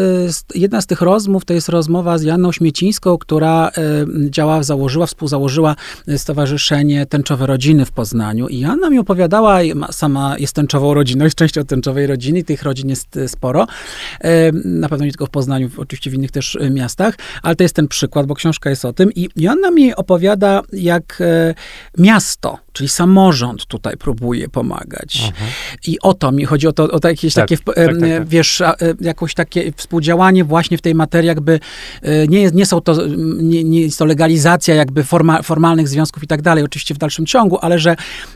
[0.55, 3.71] jedna z tych rozmów to jest rozmowa z Janną Śmiecińską, która e,
[4.29, 5.75] działa, założyła, współzałożyła
[6.07, 8.47] e, Stowarzyszenie Tęczowe Rodziny w Poznaniu.
[8.47, 9.59] I Janna mi opowiadała,
[9.91, 13.67] sama jest tęczową rodziną, jest częścią tęczowej rodziny, tych rodzin jest e, sporo.
[14.21, 17.63] E, Na pewno nie tylko w Poznaniu, oczywiście w innych też e, miastach, ale to
[17.63, 19.11] jest ten przykład, bo książka jest o tym.
[19.15, 21.53] I Joanna mi opowiada, jak e,
[21.97, 25.33] miasto, czyli samorząd tutaj próbuje pomagać.
[25.87, 27.99] I o to mi chodzi, o to, o to jakieś Tak, takie, tak, e, tak,
[27.99, 28.27] tak.
[28.27, 31.59] wiesz, e, jakoś takie współdziałanie właśnie w tej materii, jakby
[32.01, 36.23] e, nie, jest, nie są to, nie, nie jest to legalizacja jakby forma, formalnych związków
[36.23, 37.95] i tak dalej, oczywiście w dalszym ciągu, ale że,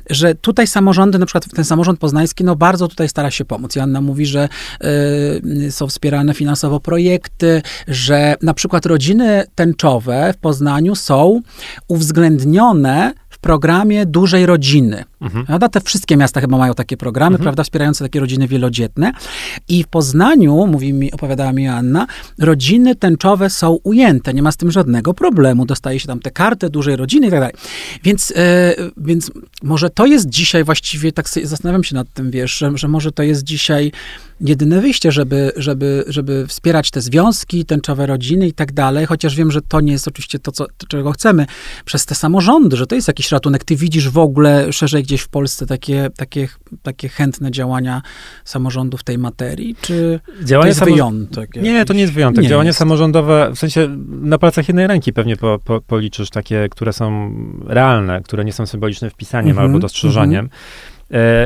[0.09, 3.75] że tutaj samorządy, na przykład ten samorząd poznański, no bardzo tutaj stara się pomóc.
[3.75, 4.49] Joanna mówi, że
[5.67, 11.41] e, są wspierane finansowo projekty, że na przykład rodziny tęczowe w Poznaniu są
[11.87, 12.64] uwzględnione
[13.29, 15.03] w programie dużej rodziny.
[15.25, 15.45] Mhm.
[15.45, 15.69] Prawda?
[15.69, 19.11] Te wszystkie miasta chyba mają takie programy, prawda, wspierające takie rodziny wielodzietne.
[19.67, 22.07] I w Poznaniu, mówi mi, opowiadała mi Anna,
[22.39, 25.65] rodziny tęczowe są ujęte, nie ma z tym żadnego problemu.
[25.65, 27.55] Dostaje się tam tę kartę dużej rodziny i tak dalej.
[28.03, 29.31] Więc, e, więc
[29.63, 33.11] może to jest dzisiaj właściwie, tak sobie zastanawiam się nad tym, wiesz, że, że może
[33.11, 33.91] to jest dzisiaj
[34.41, 39.51] jedyne wyjście, żeby, żeby, żeby wspierać te związki, tęczowe rodziny i tak dalej, chociaż wiem,
[39.51, 41.45] że to nie jest oczywiście to, co, to, czego chcemy,
[41.85, 43.63] przez te samorządy, że to jest jakiś ratunek.
[43.63, 46.47] Ty widzisz w ogóle szerzej gdzieś w Polsce takie, takie,
[46.83, 48.01] takie chętne działania
[48.45, 51.55] samorządu w tej materii, czy to Działanie jest samo- wyjątek?
[51.55, 51.87] Nie, jakiś?
[51.87, 52.43] to nie jest wyjątek.
[52.43, 52.79] Nie Działania jest.
[52.79, 57.31] samorządowe, w sensie na palcach jednej ręki pewnie po, po, policzysz takie, które są
[57.67, 60.45] realne, które nie są symbolicznym wpisaniem Mhm, albo dostrzeżeniem.
[60.45, 60.49] E,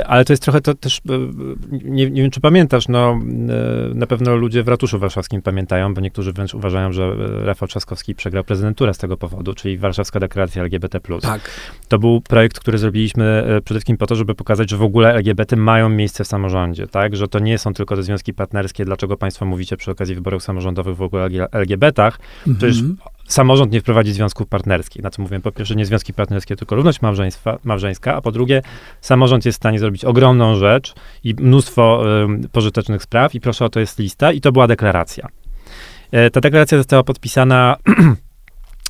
[0.06, 1.02] Ale to jest trochę to też, e,
[1.72, 6.02] nie, nie wiem czy pamiętasz, no e, na pewno ludzie w ratuszu warszawskim pamiętają, bo
[6.02, 10.62] niektórzy wręcz uważają, że e, Rafał Trzaskowski przegrał prezydenturę z tego powodu, czyli Warszawska Deklaracja
[10.62, 11.00] LGBT+.
[11.22, 11.52] Tak.
[11.88, 15.14] To był projekt, który zrobiliśmy e, przede wszystkim po to, żeby pokazać, że w ogóle
[15.14, 17.16] LGBT mają miejsce w samorządzie, tak?
[17.16, 20.96] Że to nie są tylko te związki partnerskie, dlaczego państwo mówicie przy okazji wyborów samorządowych
[20.96, 22.20] w ogóle o LGBT-ach.
[22.58, 22.98] Przecież Mhm.
[23.30, 25.04] Samorząd nie wprowadzi związków partnerskich.
[25.04, 25.40] Na co mówię?
[25.40, 27.00] Po pierwsze, nie związki partnerskie, tylko równość
[27.64, 28.62] małżeńska, a po drugie,
[29.02, 33.70] samorząd jest w stanie zrobić ogromną rzecz i mnóstwo ym, pożytecznych spraw i proszę o
[33.70, 35.28] to jest lista i to była deklaracja.
[36.12, 37.76] E, ta deklaracja została podpisana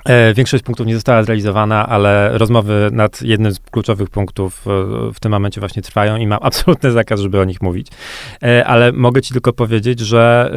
[0.05, 4.69] E, Większość punktów nie została zrealizowana, ale rozmowy nad jednym z kluczowych punktów e,
[5.13, 7.87] w tym momencie właśnie trwają i mam absolutny zakaz, żeby o nich mówić.
[8.65, 10.51] Ale mogę ci tylko powiedzieć, że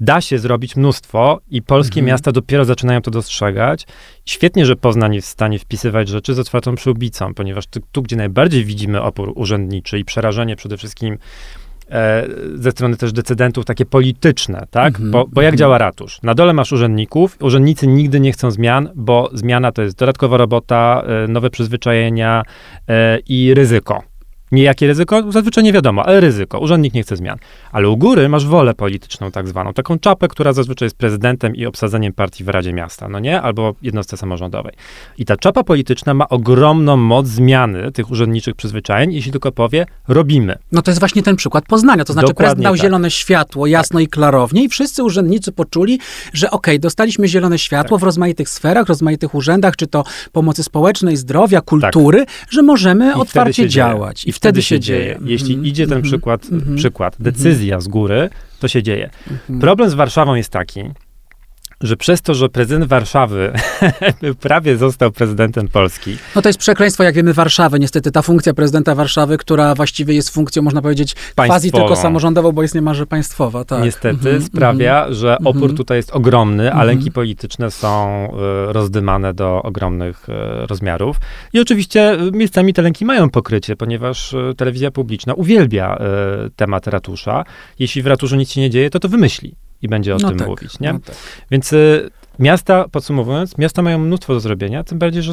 [0.00, 2.06] da się zrobić mnóstwo i polskie Mhm.
[2.06, 3.86] miasta dopiero zaczynają to dostrzegać.
[4.24, 8.16] Świetnie, że Poznań jest w stanie wpisywać rzeczy z otwartą przyłbicą, ponieważ tu, tu gdzie
[8.16, 11.18] najbardziej widzimy opór urzędniczy i przerażenie przede wszystkim
[11.90, 14.94] e, ze strony też decydentów takie polityczne, tak?
[14.94, 15.58] Mhm, Bo, bo jak mhm.
[15.58, 16.22] działa ratusz?
[16.22, 21.02] Na dole masz urzędników, urzędnicy nigdy nie chcą zmian, bo zmiana to jest dodatkowa robota,
[21.24, 22.42] e, nowe przyzwyczajenia
[22.88, 24.02] e, i ryzyko.
[24.52, 25.32] Nie jakie ryzyko?
[25.32, 26.58] Zazwyczaj nie wiadomo, ale ryzyko.
[26.58, 27.38] Urzędnik nie chce zmian.
[27.72, 31.66] Ale u góry masz wolę polityczną tak zwaną, taką czapę, która zazwyczaj jest prezydentem i
[31.66, 33.42] obsadzeniem partii w Radzie Miasta, no nie?
[33.42, 34.72] Albo jednostce samorządowej.
[35.18, 40.58] I ta czapa polityczna ma ogromną moc zmiany tych urzędniczych przyzwyczajeń, jeśli tylko powie, robimy.
[40.72, 42.82] No to jest właśnie ten przykład Poznania, to znaczy Dokładnie prezydent dał tak.
[42.82, 45.98] zielone światło jasno i klarownie i wszyscy urzędnicy poczuli,
[46.32, 48.00] że okej, dostaliśmy zielone światło Tak.
[48.00, 53.16] w rozmaitych sferach, rozmaitych urzędach, czy to pomocy społecznej, zdrowia, kultury, że możemy Tak.
[53.16, 54.24] I otwarcie działać.
[54.24, 55.18] I, wtedy się dzieje.
[55.24, 59.10] Jeśli Mhm, idzie ten mhm, przykład, mhm, przykład, decyzja z góry, to się dzieje.
[59.30, 59.58] mhm.
[59.60, 60.80] Problem z Warszawą jest taki,
[61.80, 63.52] że przez to, że prezydent Warszawy
[64.40, 67.78] prawie został prezydentem Polski, No to jest przekleństwo, jak wiemy, Warszawy.
[67.78, 72.62] Niestety ta funkcja prezydenta Warszawy, która właściwie jest funkcją, można powiedzieć, quasi tylko samorządową, bo
[72.62, 73.64] jest niemalże państwowa.
[73.64, 73.84] Tak.
[73.84, 75.76] niestety Mhm, sprawia, że opór Mhm.
[75.76, 76.86] tutaj jest ogromny, a Mhm.
[76.86, 77.88] lęki polityczne są
[78.68, 81.16] e, rozdymane do ogromnych e, rozmiarów.
[81.52, 85.98] I oczywiście e, miejscami te lęki mają pokrycie, ponieważ telewizja publiczna uwielbia
[86.56, 87.44] temat ratusza.
[87.78, 90.38] Jeśli w ratuszu nic się nie dzieje, to to wymyśli i będzie o No tym
[90.38, 90.92] tak, mówić, nie?
[90.92, 91.16] no tak.
[91.50, 95.32] Więc y, miasta, podsumowując, miasta mają mnóstwo do zrobienia, tym bardziej, że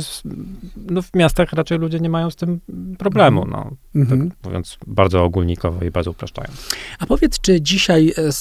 [0.90, 2.60] no, w miastach raczej ludzie nie mają z tym
[2.98, 3.64] problemu, Mhm.
[3.64, 4.32] no, tak Mhm.
[4.46, 6.70] mówiąc bardzo ogólnikowo i bardzo upraszczając.
[7.00, 8.32] A powiedz, czy dzisiaj e,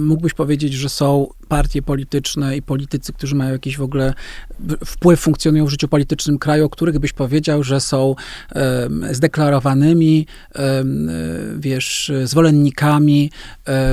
[0.00, 4.14] mógłbyś powiedzieć, że są partie polityczne i politycy, którzy mają jakiś w ogóle
[4.84, 8.14] wpływ, funkcjonują w życiu politycznym kraju, o których byś powiedział, że są
[8.54, 10.84] em, zdeklarowanymi, e,
[11.58, 13.30] wiesz, zwolennikami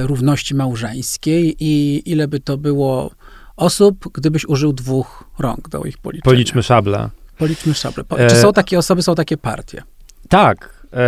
[0.04, 3.12] równości małżeńskiej i ile by to było
[3.58, 6.34] osób, gdybyś użył dwóch rąk do ich policzenia?
[6.34, 7.10] Policzmy szable.
[7.38, 8.04] Policzmy szable.
[8.04, 9.84] Po, E, Czy są takie osoby, są takie partie?
[10.30, 10.86] Tak.
[10.94, 11.00] E,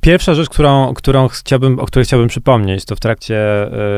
[0.00, 3.36] pierwsza rzecz, którą, którą chciałbym, o której chciałbym przypomnieć, to w trakcie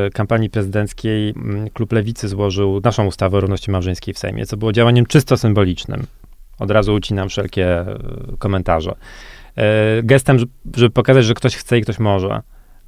[0.07, 4.57] e, kampanii prezydenckiej mm, Klub Lewicy złożył naszą ustawę o równości małżeńskiej w Sejmie, co
[4.57, 6.07] było działaniem czysto symbolicznym.
[6.59, 7.99] Od razu ucinam wszelkie e,
[8.39, 8.95] komentarze.
[9.57, 12.43] E, gestem, żeby, żeby pokazać, że ktoś chce i ktoś może.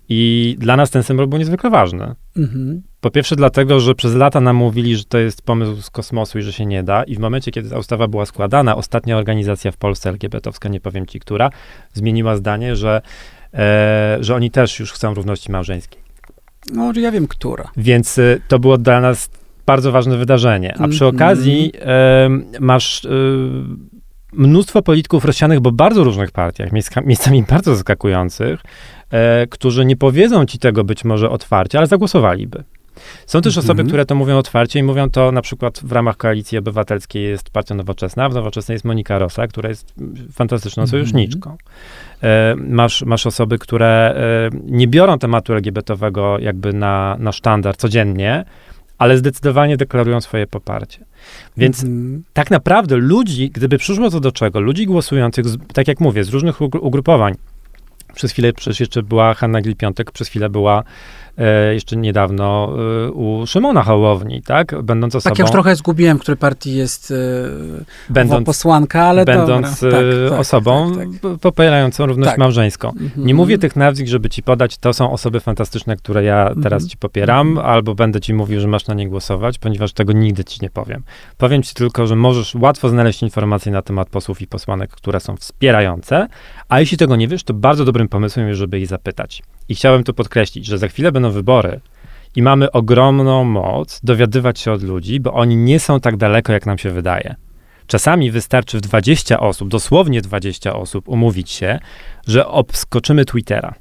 [0.08, 2.14] I dla nas ten symbol był niezwykle ważny.
[2.36, 2.82] Mhm.
[3.02, 6.42] Po pierwsze dlatego, że przez lata nam mówili, że to jest pomysł z kosmosu i
[6.42, 7.04] że się nie da.
[7.04, 11.06] I w momencie, kiedy ta ustawa była składana, ostatnia organizacja w Polsce LGBT-owska, nie powiem
[11.06, 11.50] ci która,
[11.92, 13.02] zmieniła zdanie, że,
[13.54, 16.00] e, że oni też już chcą równości małżeńskiej.
[16.72, 17.70] No, ja wiem, która.
[17.76, 19.30] Więc y, to było dla nas
[19.66, 20.74] bardzo ważne wydarzenie.
[20.78, 21.16] A przy Mhm.
[21.16, 23.08] okazji em, masz y,
[24.32, 28.60] mnóstwo polityków rozsianych, bo bardzo różnych partiach, miejsca- miejscami bardzo zaskakujących,
[29.10, 32.64] e, którzy nie powiedzą ci tego być może otwarcie, ale zagłosowaliby.
[33.26, 36.58] Są też osoby, które to mówią otwarcie i mówią to na przykład w ramach Koalicji
[36.58, 40.90] Obywatelskiej jest Partia Nowoczesna, w Nowoczesnej jest Monika Rosa, która jest mm, fantastyczną Mhm.
[40.90, 41.56] sojuszniczką.
[42.22, 44.14] E, masz, masz osoby, które
[44.52, 48.44] e, nie biorą tematu LGBT-owego jakby na, na sztandar codziennie,
[48.98, 51.04] ale zdecydowanie deklarują swoje poparcie.
[51.56, 52.22] Więc Mhm.
[52.32, 56.28] tak naprawdę ludzi, gdyby przyszło to do czego, ludzi głosujących, z, tak jak mówię, z
[56.28, 57.34] różnych ugru- ugrupowań,
[58.14, 60.82] przez chwilę przecież jeszcze była Hanna Gil-Piątek, przez chwilę była
[61.72, 62.72] jeszcze niedawno
[63.06, 64.82] e, u Szymona Hołowni, tak?
[64.82, 67.14] Będąc osobą, Tak, ja już trochę zgubiłem, w której partii jest e,
[68.12, 69.98] będąc, posłanka, ale będąc dobra.
[69.98, 71.40] Tak, e, tak, osobą tak, tak.
[71.40, 72.38] popierającą równość Tak.
[72.38, 72.88] małżeńską.
[72.88, 73.26] Mhm.
[73.26, 76.88] Nie mówię tych nazwisk, żeby ci podać, to są osoby fantastyczne, które ja teraz Mhm.
[76.88, 77.66] ci popieram, Mhm.
[77.66, 81.02] albo będę ci mówił, że masz na nie głosować, ponieważ tego nigdy ci nie powiem.
[81.38, 85.36] Powiem ci tylko, że możesz łatwo znaleźć informacje na temat posłów i posłanek, które są
[85.36, 86.26] wspierające,
[86.68, 89.42] a jeśli tego nie wiesz, to bardzo dobrym pomysłem jest, żeby ich zapytać.
[89.68, 91.80] I chciałem tu podkreślić, że za chwilę wybory
[92.36, 96.66] i mamy ogromną moc dowiadywać się od ludzi, bo oni nie są tak daleko, jak
[96.66, 97.34] nam się wydaje.
[97.86, 101.78] Czasami wystarczy w 20 osób, dosłownie 20 osób, umówić się,
[102.26, 103.74] że obskoczymy Twittera.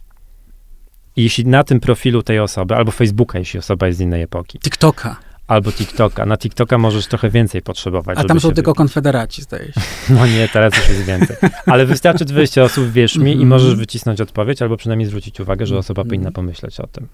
[1.16, 4.60] I jeśli na tym profilu tej osoby, albo Facebooka, jeśli osoba jest z innej epoki,
[4.60, 5.16] TikToka.
[5.52, 8.18] Albo TikToka, na TikToka możesz trochę więcej potrzebować.
[8.18, 8.78] A tam są tylko wybić.
[8.78, 9.82] konfederaci, zdaje się.
[10.16, 11.36] No nie, teraz już jest więcej.
[11.66, 13.50] Ale wystarczy 20 osób, wierz mi, i Mhm.
[13.50, 16.10] możesz wycisnąć odpowiedź, albo przynajmniej zwrócić uwagę, że osoba Mhm.
[16.10, 17.08] powinna pomyśleć o tym.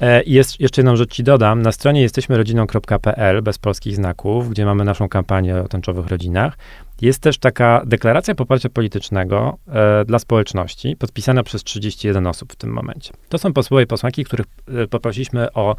[0.00, 1.62] E, I jest, jeszcze jedną rzecz ci dodam.
[1.62, 6.56] Na stronie jesteśmyrodziną.pl, bez polskich znaków, gdzie mamy naszą kampanię o tęczowych rodzinach,
[7.00, 12.70] jest też taka deklaracja poparcia politycznego e, dla społeczności, podpisana przez 31 osób w tym
[12.70, 13.12] momencie.
[13.28, 14.46] To są posłowie i posłanki, których
[14.82, 15.76] e, poprosiliśmy o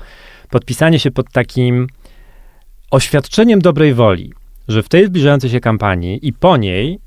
[0.54, 1.88] podpisanie się pod takim
[2.92, 4.34] oświadczeniem dobrej woli,
[4.68, 7.00] że w tej zbliżającej się kampanii i po niej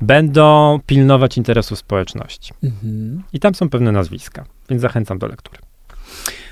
[0.00, 2.52] będą pilnować interesów społeczności.
[2.62, 3.22] Mhm.
[3.32, 5.58] I tam są pewne nazwiska, więc zachęcam do lektury.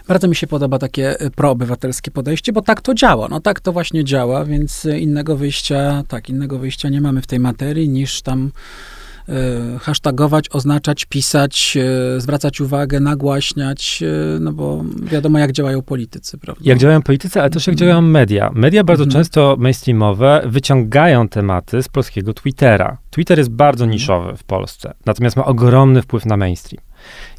[0.09, 3.29] Bardzo mi się podoba takie e, proobywatelskie podejście, bo tak to działa.
[3.29, 7.27] No tak to właśnie działa, więc e, innego wyjścia, tak, innego wyjścia nie mamy w
[7.27, 8.51] tej materii niż tam
[9.29, 11.77] e, hashtagować, oznaczać, pisać,
[12.17, 14.03] e, zwracać uwagę, nagłaśniać,
[14.37, 16.62] e, no bo wiadomo jak działają politycy, prawda?
[16.64, 17.79] Jak działają politycy, ale też jak Mhm.
[17.88, 18.51] działają media.
[18.55, 19.23] Media bardzo Mhm.
[19.23, 22.99] często mainstreamowe wyciągają tematy z polskiego Twittera.
[23.11, 23.93] Twitter jest bardzo Mhm.
[23.93, 26.85] niszowy w Polsce, natomiast ma ogromny wpływ na mainstream.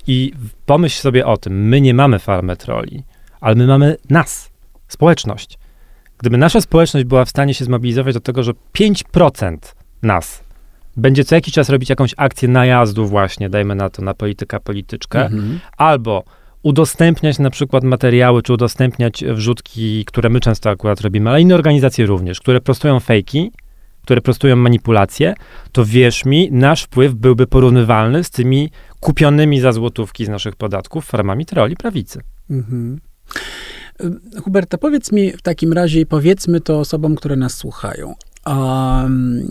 [0.07, 0.33] I
[0.65, 3.03] pomyśl sobie o tym, my nie mamy farmę troli,
[3.41, 4.49] ale my mamy nas,
[4.87, 5.59] społeczność.
[6.17, 9.57] Gdyby nasza społeczność była w stanie się zmobilizować do tego, że 5%
[10.03, 10.43] nas
[10.97, 15.25] będzie co jakiś czas robić jakąś akcję najazdu właśnie, dajmy na to, na polityka, polityczkę,
[15.25, 15.59] Mhm.
[15.77, 16.23] albo
[16.63, 22.05] udostępniać na przykład materiały, czy udostępniać wrzutki, które my często akurat robimy, ale inne organizacje
[22.05, 23.51] również, które prostują fejki,
[24.03, 25.33] które prostują manipulacje,
[25.71, 31.05] to wierz mi, nasz wpływ byłby porównywalny z tymi kupionymi za złotówki z naszych podatków
[31.05, 32.21] farmami troli prawicy.
[32.49, 32.99] Mhm.
[34.37, 38.15] Y, Huberta, powiedz mi w takim razie, powiedzmy to osobom, które nas słuchają,
[38.47, 39.41] um,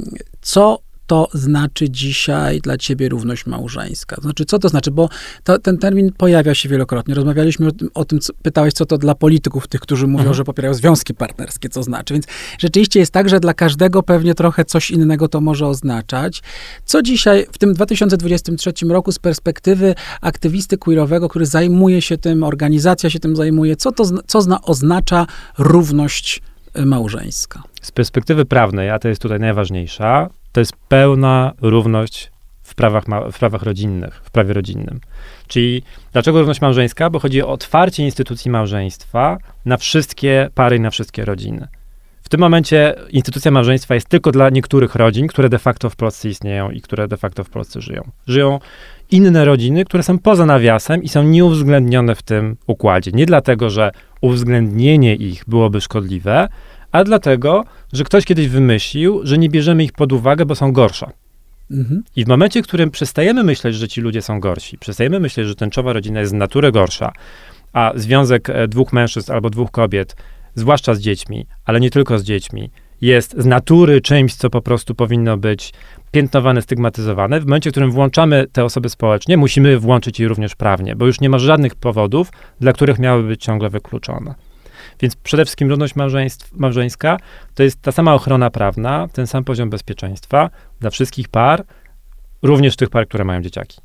[0.41, 4.17] co to znaczy dzisiaj dla ciebie równość małżeńska?
[4.23, 4.91] Znaczy, co to znaczy?
[4.91, 5.09] Bo
[5.45, 7.15] to, ten termin pojawia się wielokrotnie.
[7.15, 10.35] Rozmawialiśmy o tym, o tym co, pytałeś, co to dla polityków, tych, którzy mówią, mhm.
[10.35, 12.15] że popierają związki partnerskie, co znaczy.
[12.15, 12.27] Więc
[12.59, 16.43] rzeczywiście jest tak, że dla każdego pewnie trochę coś innego to może oznaczać.
[16.85, 23.11] Co dzisiaj, w tym 2023 roku, z perspektywy aktywisty queerowego, który zajmuje się tym, organizacja
[23.11, 25.27] się tym zajmuje, co to co zna, oznacza
[25.59, 26.43] równość
[26.79, 27.63] y, małżeńska?
[27.83, 32.31] Z perspektywy prawnej, a to jest tutaj najważniejsza, to jest pełna równość
[32.63, 35.01] w prawach, w prawach rodzinnych, w prawie rodzinnym.
[35.47, 35.83] Czyli
[36.13, 37.11] dlaczego równość małżeńska?
[37.11, 41.69] Bo chodzi o otwarcie instytucji małżeństwa na wszystkie pary i na wszystkie rodziny.
[42.23, 46.29] W tym momencie instytucja małżeństwa jest tylko dla niektórych rodzin, które de facto w Polsce
[46.29, 48.11] istnieją i które de facto w Polsce żyją.
[48.27, 48.61] Żyją
[49.11, 53.11] inne rodziny, które są poza nawiasem i są nieuwzględnione w tym układzie.
[53.15, 53.91] Nie dlatego, że
[54.21, 56.49] uwzględnienie ich byłoby szkodliwe,
[56.93, 61.11] a dlatego, że ktoś kiedyś wymyślił, że nie bierzemy ich pod uwagę, bo są gorsze.
[61.71, 62.03] Mhm.
[62.17, 65.55] I w momencie, w którym przestajemy myśleć, że ci ludzie są gorsi, przestajemy myśleć, że
[65.55, 67.13] tęczowa rodzina jest z natury gorsza,
[67.73, 70.17] a związek e, dwóch mężczyzn albo dwóch kobiet,
[70.55, 72.71] zwłaszcza z dziećmi, ale nie tylko z dziećmi,
[73.01, 75.73] jest z natury czymś, co po prostu powinno być
[76.11, 77.41] piętnowane, stygmatyzowane.
[77.41, 81.21] W momencie, w którym włączamy te osoby społecznie, musimy włączyć je również prawnie, bo już
[81.21, 82.31] nie ma żadnych powodów,
[82.61, 84.35] dla których miałyby być ciągle wykluczone.
[85.01, 85.95] Więc przede wszystkim równość
[86.53, 87.17] małżeńska
[87.55, 91.65] to jest ta sama ochrona prawna, ten sam poziom bezpieczeństwa dla wszystkich par,
[92.43, 93.81] również tych par, które mają dzieciaki.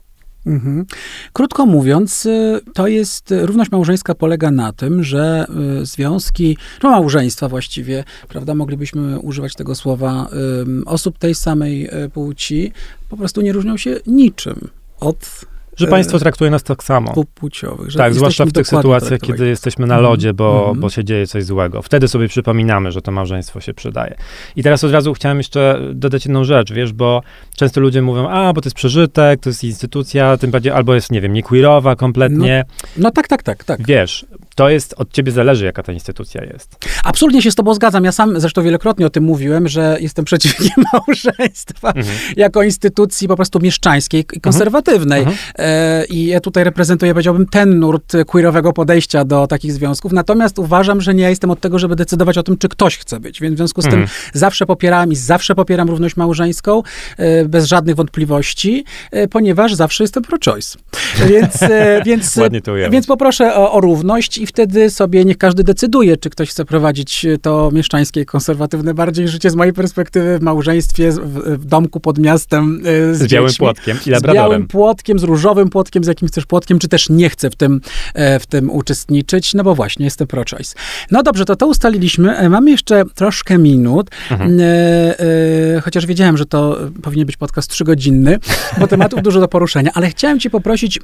[0.46, 0.86] Mhm.
[1.34, 5.46] Krótko mówiąc, y, to jest, y, równość małżeńska polega na tym, że
[5.82, 10.28] y, związki, no małżeństwa właściwie, prawda, moglibyśmy używać tego słowa,
[10.86, 12.72] osób tej samej płci
[13.10, 14.68] po prostu nie różnią się niczym
[15.00, 15.46] od
[15.76, 17.14] że państwo traktuje nas tak samo.
[17.36, 17.92] Płciowych.
[17.92, 20.82] Że tak, zwłaszcza w tych sytuacjach, kiedy jesteśmy na lodzie, bo, mm -hmm.
[20.82, 21.82] bo się dzieje coś złego.
[21.82, 24.16] Wtedy sobie przypominamy, że to małżeństwo się przydaje.
[24.56, 27.22] I teraz od razu chciałem jeszcze dodać jedną rzecz, wiesz, bo
[27.56, 31.12] często ludzie mówią, a, bo to jest przeżytek, to jest instytucja, tym bardziej, albo jest,
[31.12, 32.66] nie wiem, niequeerowa kompletnie.
[32.98, 33.88] No, no tak, tak, tak, tak.
[33.88, 34.26] Wiesz,
[34.56, 36.76] to jest, od ciebie zależy, jaka ta instytucja jest.
[37.04, 38.04] Absolutnie się z tobą zgadzam.
[38.04, 42.18] Ja sam zresztą wielokrotnie o tym mówiłem, że jestem przeciwnikiem małżeństwa mhm.
[42.38, 44.42] jako instytucji po prostu mieszczańskiej i mhm.
[44.42, 45.20] konserwatywnej.
[45.20, 45.38] Mhm.
[45.58, 50.12] E, I ja tutaj reprezentuję, powiedziałbym, ten nurt queerowego podejścia do takich związków.
[50.12, 53.20] Natomiast uważam, że nie ja jestem od tego, żeby decydować o tym, czy ktoś chce
[53.20, 53.42] być.
[53.42, 56.84] Więc w związku z tym zawsze popierałem i zawsze popieram równość małżeńską,
[57.18, 60.78] e, bez żadnych wątpliwości, e, ponieważ zawsze jestem pro-choice.
[61.28, 62.40] Więc, e, więc,
[62.90, 67.26] więc poproszę o, o równość i wtedy sobie niech każdy decyduje, czy ktoś chce prowadzić
[67.42, 72.82] to mieszczańskie, konserwatywne bardziej życie z mojej perspektywy w małżeństwie, w, w domku pod miastem
[73.12, 74.44] z, z białym płotkiem i labradorem.
[74.44, 77.56] Z białym płotkiem, z różowym płotkiem, z jakimś też płotkiem, czy też nie chcę w
[77.56, 77.82] tym,
[78.14, 80.76] e, w tym uczestniczyć, no bo właśnie jestem pro-choice.
[81.12, 82.38] No dobrze, to to ustaliliśmy.
[82.38, 84.60] E, mamy jeszcze troszkę minut, mhm.
[84.60, 84.64] e,
[85.76, 88.40] e, chociaż wiedziałem, że to powinien być podcast trzygodzinny,
[88.80, 91.02] bo tematów dużo do poruszenia, ale chciałem cię poprosić, e,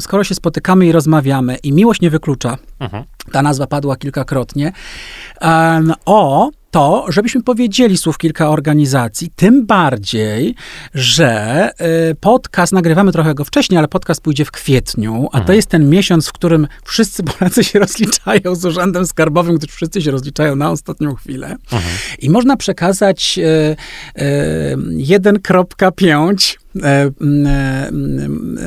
[0.00, 2.58] skoro się spotykamy i rozmawiamy i miłość nie wyklucza wyklucza.
[2.80, 3.04] Mhm.
[3.32, 4.72] Ta nazwa padła kilkakrotnie.
[5.40, 10.54] Um, o to, żebyśmy powiedzieli słów kilka organizacji, tym bardziej,
[10.94, 11.70] że
[12.10, 15.44] y, podcast, nagrywamy trochę go wcześniej, ale podcast pójdzie w kwietniu, a mhm.
[15.44, 20.02] to jest ten miesiąc, w którym wszyscy Polacy się rozliczają z Urzędem Skarbowym, gdyż wszyscy
[20.02, 21.56] się rozliczają na ostatnią chwilę.
[21.72, 21.94] Mhm.
[22.18, 23.76] I można przekazać y,
[24.22, 26.69] y, 1.5 E, e,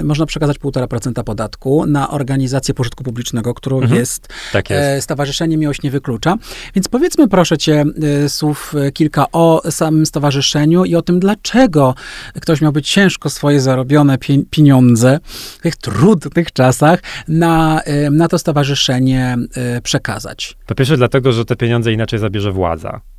[0.03, 3.99] można przekazać 1,5% podatku na organizację pożytku publicznego, którą mhm.
[3.99, 6.37] jest, tak jest e, Stowarzyszenie Miłość Nie Wyklucza.
[6.75, 7.85] Więc powiedzmy proszę cię
[8.27, 11.95] słów kilka o samym stowarzyszeniu i o tym, dlaczego
[12.41, 14.17] ktoś miałby ciężko swoje zarobione
[14.49, 15.19] pieniądze
[15.59, 17.81] w tych trudnych czasach na,
[18.11, 19.37] na to stowarzyszenie
[19.83, 20.57] przekazać.
[20.65, 23.12] Po pierwsze dlatego, że te pieniądze inaczej zabierze władza.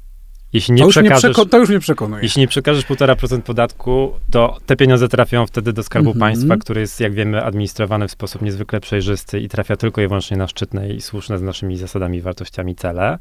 [0.55, 2.23] Jeśli nie to, już przekażesz, przeko- to już mnie przekonuje.
[2.23, 6.19] Jeśli nie przekażesz 1,5% podatku, to te pieniądze trafią wtedy do Skarbu mm-hmm.
[6.19, 10.37] Państwa, który jest, jak wiemy, administrowany w sposób niezwykle przejrzysty i trafia tylko i wyłącznie
[10.37, 13.19] na szczytne i słuszne z naszymi zasadami i wartościami cele.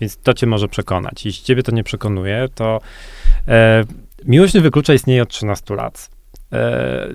[0.00, 1.24] Więc to cię może przekonać.
[1.26, 2.80] Jeśli ciebie to nie przekonuje, to
[3.48, 3.84] e,
[4.24, 6.10] miłość nie wyklucza istnieje od 13 lat.
[6.52, 7.08] E,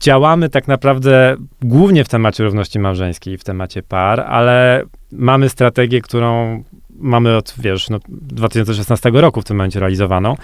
[0.00, 4.82] działamy tak naprawdę głównie w temacie równości małżeńskiej, w temacie par, ale
[5.12, 6.62] mamy strategię, którą
[7.02, 10.36] mamy od, wiesz, no, 2016 roku w tym momencie realizowaną,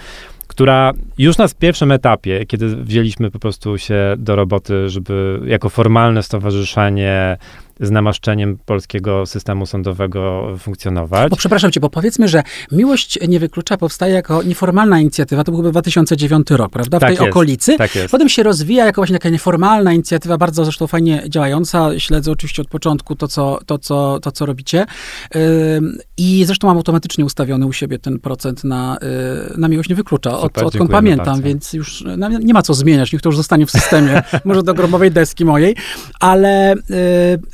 [0.47, 6.23] która już na pierwszym etapie, kiedy wzięliśmy po prostu się do roboty, żeby jako formalne
[6.23, 7.37] stowarzyszenie
[7.79, 11.29] z namaszczeniem polskiego systemu sądowego funkcjonować.
[11.29, 15.61] Bo przepraszam cię, bo powiedzmy, że Miłość nie wyklucza powstaje jako nieformalna inicjatywa, to był
[15.61, 16.97] chyba 2009 rok, prawda?
[16.97, 17.77] W Tak tej jest, okolicy.
[17.77, 18.11] tak jest.
[18.11, 21.99] Potem się rozwija jako właśnie taka nieformalna inicjatywa, bardzo zresztą fajnie działająca.
[21.99, 24.85] Śledzę oczywiście od początku to, co, to, co, to, co robicie.
[26.17, 28.97] I zresztą mam automatycznie ustawiony u siebie ten procent na,
[29.53, 31.41] y, na Miłość nie wyklucza, od, Super, odkąd dziękujemy pamiętam, bardzo.
[31.43, 34.73] więc już no, nie ma co zmieniać, niech to już zostanie w systemie, może do
[34.73, 35.75] grobowej deski mojej,
[36.19, 36.77] ale y,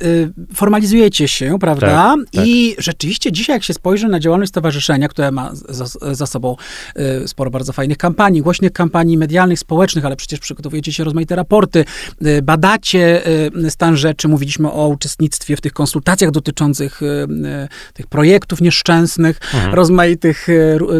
[0.06, 0.15] y,
[0.54, 1.86] formalizujecie się, prawda?
[1.86, 2.46] Tak, tak.
[2.46, 6.56] I rzeczywiście dzisiaj, jak się spojrzy na działalność stowarzyszenia, które ma za, za sobą
[7.24, 11.84] y, sporo bardzo fajnych kampanii, głośnych kampanii medialnych, społecznych, ale przecież przygotowujecie się rozmaite raporty,
[12.26, 13.26] y, badacie
[13.66, 17.00] y, stan rzeczy, mówiliśmy o uczestnictwie w tych konsultacjach dotyczących
[17.94, 19.74] tych projektów nieszczęsnych, Mhm.
[19.74, 20.46] rozmaitych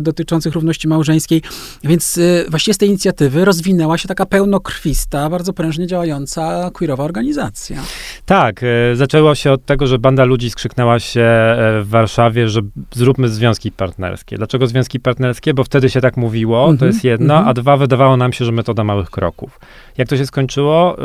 [0.02, 1.42] dotyczących równości małżeńskiej.
[1.84, 7.82] Więc właściwie z tej inicjatywy rozwinęła się taka pełnokrwista, bardzo prężnie działająca queerowa organizacja.
[8.26, 12.60] Tak, e, zaczęło się od tego, że banda ludzi skrzyknęła się e, w Warszawie, że
[12.92, 14.36] zróbmy związki partnerskie.
[14.36, 15.54] Dlaczego związki partnerskie?
[15.54, 17.48] Bo wtedy się tak mówiło, to Mhm, jest jedno, mhm.
[17.48, 19.60] a dwa, wydawało nam się, że metoda małych kroków.
[19.98, 20.98] Jak to się skończyło?
[20.98, 21.02] E,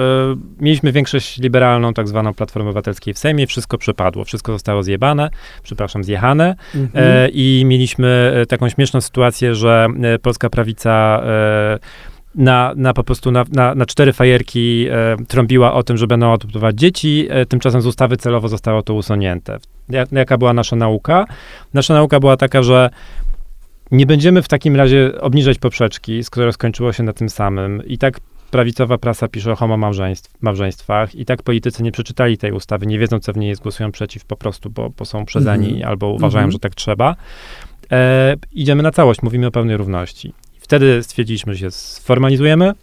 [0.60, 5.30] Mieliśmy większość liberalną, tak zwaną Platformę Obywatelskiej w Sejmie, wszystko przepadło, wszystko zostało zjebane,
[5.64, 6.56] przepraszam, zjechane
[6.95, 9.88] e, i mieliśmy taką śmieszną sytuację, że
[10.22, 11.80] polska prawica e,
[12.36, 16.34] na, na po prostu na, na, na cztery fajerki e, trąbiła o tym, że będą
[16.34, 19.58] adoptować dzieci, e, tymczasem z ustawy celowo zostało to usunięte.
[19.90, 21.26] Jak, jaka była nasza nauka?
[21.74, 22.90] Nasza nauka była taka, że
[23.92, 27.86] nie będziemy w takim razie obniżać poprzeczki, z które skończyło się na tym samym.
[27.86, 28.20] I tak
[28.52, 33.20] prawicowa prasa pisze o homomałżeństw, małżeństwach i tak politycy nie przeczytali tej ustawy, nie wiedzą,
[33.20, 35.90] co w niej jest, głosują przeciw po prostu, bo, bo są przezeni Mhm.
[35.90, 36.52] albo uważają, Mhm.
[36.52, 37.16] że tak trzeba.
[37.92, 40.34] E, idziemy na całość, mówimy o pełnej równości.
[40.72, 42.74] Wtedy stwierdziliśmy, że się sformalizujemy,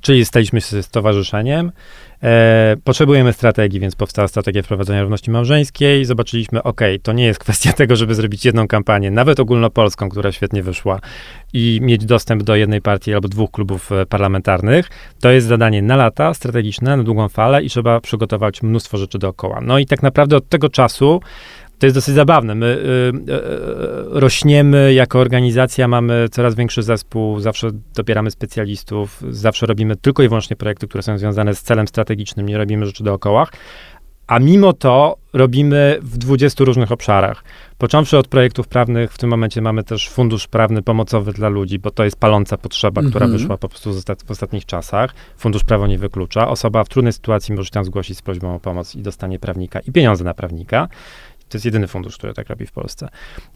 [0.00, 1.72] czyli staliśmy się stowarzyszeniem.
[2.22, 6.04] E, potrzebujemy strategii, więc powstała strategia wprowadzenia równości małżeńskiej.
[6.04, 10.62] Zobaczyliśmy, ok, to nie jest kwestia tego, żeby zrobić jedną kampanię, nawet ogólnopolską, która świetnie
[10.62, 11.00] wyszła
[11.52, 14.88] i mieć dostęp do jednej partii albo dwóch klubów e, parlamentarnych.
[15.20, 19.60] To jest zadanie na lata, strategiczne, na długą falę i trzeba przygotować mnóstwo rzeczy dookoła.
[19.60, 21.20] No i tak naprawdę od tego czasu
[21.82, 22.54] to jest dosyć zabawne.
[22.54, 29.66] My y, y, y, rośniemy jako organizacja, mamy coraz większy zespół, zawsze dobieramy specjalistów, zawsze
[29.66, 33.46] robimy tylko i wyłącznie projekty, które są związane z celem strategicznym, nie robimy rzeczy dookoła.
[34.26, 37.44] A mimo to robimy w 20 różnych obszarach.
[37.78, 41.90] Począwszy od projektów prawnych, w tym momencie mamy też fundusz prawny pomocowy dla ludzi, bo
[41.90, 43.32] to jest paląca potrzeba, która Mhm.
[43.32, 43.90] wyszła po prostu
[44.26, 45.14] w ostatnich czasach.
[45.36, 46.48] Fundusz prawo nie wyklucza.
[46.48, 49.80] Osoba w trudnej sytuacji może się tam zgłosić z prośbą o pomoc i dostanie prawnika
[49.80, 50.88] i pieniądze na prawnika.
[51.52, 53.08] To jest jedyny fundusz, który tak robi w Polsce.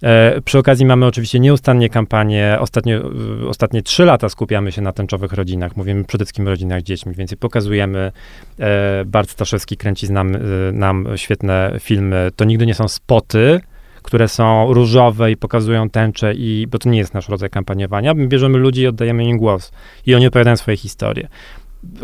[0.02, 2.56] E, przy okazji mamy oczywiście nieustannie kampanię.
[2.60, 2.96] Ostatnio,
[3.42, 5.76] y, ostatnie trzy lata skupiamy się na tęczowych rodzinach.
[5.76, 8.12] Mówimy przede wszystkim o rodzinach z dziećmi, więc je pokazujemy.
[8.58, 10.40] E, Bart Staszewski kręci nam, y,
[10.72, 12.30] nam świetne filmy.
[12.36, 13.60] To nigdy nie są spoty,
[14.02, 18.14] które są różowe i pokazują tęczę, i, bo to nie jest nasz rodzaj kampaniowania.
[18.14, 19.72] My bierzemy ludzi i oddajemy im głos.
[20.06, 21.28] I oni opowiadają swoje historie.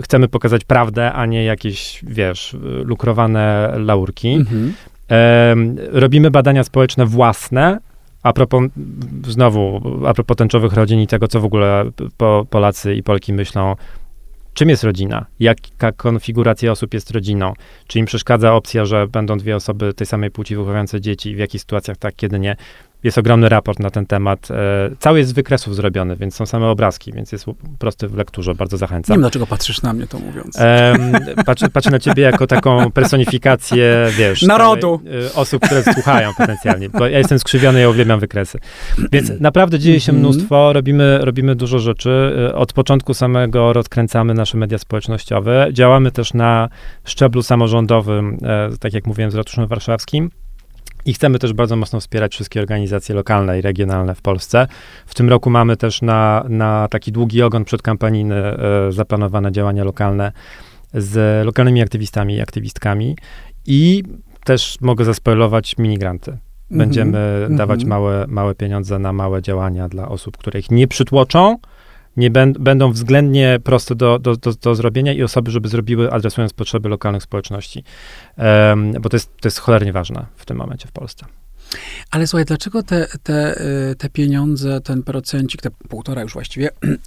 [0.03, 4.29] Chcemy pokazać prawdę, a nie jakieś, wiesz, y, lukrowane laurki.
[4.35, 4.75] Mhm.
[5.93, 7.79] Robimy badania społeczne własne.
[8.23, 8.63] A propos,
[9.27, 11.85] znowu, a propos tęczowych rodzin i tego, co w ogóle
[12.17, 13.77] po, Polacy i Polki myślą,
[14.55, 15.27] czym jest rodzina?
[15.41, 17.53] Jaka konfiguracja osób jest rodziną?
[17.87, 21.35] Czy im przeszkadza opcja, że będą dwie osoby tej samej płci wychowujące dzieci?
[21.35, 22.57] W jakich sytuacjach tak, kiedy nie?
[23.05, 24.49] Jest ogromny raport na ten temat.
[24.51, 24.55] E,
[24.99, 27.47] cały jest z wykresów zrobiony, więc są same obrazki, więc jest
[27.79, 28.55] prosty w lekturze.
[28.55, 29.15] Bardzo Nie zachęcam.
[29.15, 30.57] wiem, dlaczego patrzysz na mnie to mówiąc.
[30.61, 31.13] Em,
[31.47, 34.43] patrzę, patrzę na ciebie jako taką personifikację, wiesz...
[34.43, 35.01] Narodu.
[35.05, 38.59] całej, y, osób, które słuchają potencjalnie, bo ja jestem skrzywiony, ja uwielbiam wykresy.
[39.13, 40.19] Więc naprawdę dzieje się Mhm.
[40.19, 42.33] mnóstwo, robimy, robimy dużo rzeczy.
[42.51, 45.69] Y, Od początku samego rozkręcamy nasze media społecznościowe.
[45.73, 46.69] Działamy też na
[47.05, 50.31] szczeblu samorządowym, e, tak jak mówiłem, z ratuszem warszawskim.
[51.07, 54.67] I chcemy też bardzo mocno wspierać wszystkie organizacje lokalne i regionalne w Polsce.
[55.07, 60.33] W tym roku mamy też na, na taki długi ogon przedkampanijny e, zaplanowane działania lokalne
[60.95, 63.17] z lokalnymi aktywistami i aktywistkami.
[63.67, 64.03] I
[64.45, 66.39] też mogę zaspoilować minigranty.
[66.71, 67.89] Będziemy Mhm, dawać mhm.
[67.89, 71.57] małe, małe pieniądze na małe działania dla osób, które ich nie przytłoczą,
[72.17, 76.89] nie będą względnie proste do, do, do, do zrobienia i osoby, żeby zrobiły, adresując potrzeby
[76.89, 77.85] lokalnych społeczności.
[78.37, 81.27] Em, bo to jest, to jest cholernie ważne w tym momencie w Polsce.
[82.11, 83.61] Ale słuchaj, dlaczego te, te,
[83.91, 86.99] y, te pieniądze, ten procencik, te półtora już właściwie, y,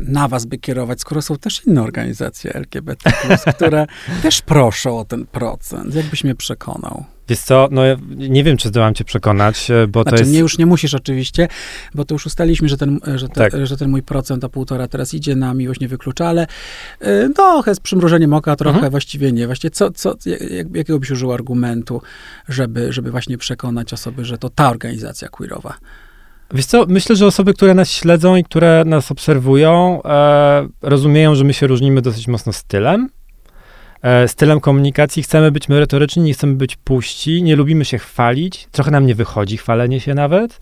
[0.00, 3.12] na was by kierować, skoro są też inne organizacje LGBT+,
[3.56, 3.86] które
[4.22, 5.94] też proszą o ten procent?
[5.94, 7.04] Jakbyś mnie przekonał?
[7.28, 7.82] Wiesz co, no
[8.16, 10.30] nie wiem, czy zdołam cię przekonać, e, bo znaczy, to jest...
[10.30, 11.48] mnie już nie musisz oczywiście,
[11.94, 13.66] bo to już ustaliliśmy, że ten, że, te, Tak.
[13.66, 16.46] że ten mój procent, a półtora teraz idzie na miłość nie wyklucza, ale
[17.02, 18.90] y, trochę z przymrużeniem oka, trochę Mhm.
[18.90, 19.46] właściwie nie.
[19.46, 20.14] Właściwie co, co,
[20.50, 22.02] jak, jakiego byś użył argumentu,
[22.48, 25.74] żeby, żeby właśnie przekonać osoby, że to ta organizacja queerowa?
[26.54, 31.44] Wiesz co, myślę, że osoby, które nas śledzą i które nas obserwują, e, rozumieją, że
[31.44, 33.08] my się różnimy dosyć mocno stylem.
[34.02, 38.90] E, stylem komunikacji chcemy być merytoryczni, nie chcemy być puści, nie lubimy się chwalić, trochę
[38.90, 40.60] nam nie wychodzi chwalenie się nawet.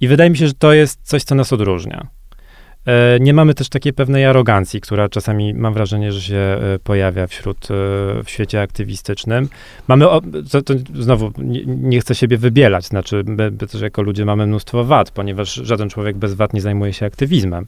[0.00, 2.19] I wydaje mi się, że to jest coś, co nas odróżnia.
[2.86, 7.26] E, nie mamy też takiej pewnej arogancji, która czasami mam wrażenie, że się e, pojawia
[7.26, 7.66] wśród, e,
[8.24, 9.48] w świecie aktywistycznym.
[9.88, 10.06] Mamy,
[10.50, 14.46] to, to znowu, nie, nie chcę siebie wybielać, znaczy my, my też jako ludzie mamy
[14.46, 17.64] mnóstwo wad, ponieważ żaden człowiek bez wad nie zajmuje się aktywizmem.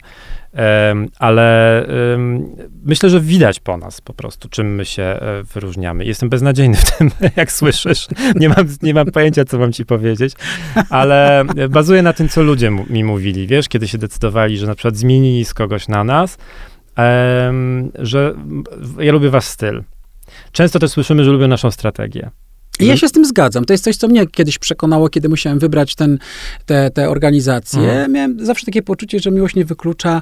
[0.53, 1.85] Em, ale
[2.85, 5.19] myślę, że widać po nas po prostu, czym my się
[5.53, 6.05] wyróżniamy.
[6.05, 8.07] Jestem beznadziejny w tym, jak słyszysz.
[8.35, 10.33] Nie mam, nie mam pojęcia, co mam ci powiedzieć,
[10.89, 14.95] ale bazuję na tym, co ludzie mi mówili, wiesz, kiedy się decydowali, że na przykład
[15.03, 16.37] zmienili z kogoś na nas,
[17.99, 18.35] że
[18.99, 19.83] ja lubię wasz styl.
[20.51, 22.29] Często też słyszymy, że lubią naszą strategię.
[22.79, 23.65] I ja się z tym zgadzam.
[23.65, 26.17] To jest coś, co mnie kiedyś przekonało, kiedy musiałem wybrać ten,
[26.65, 27.79] te, te organizacje.
[27.81, 28.11] Mhm.
[28.11, 30.21] Miałem zawsze takie poczucie, że miłość nie wyklucza,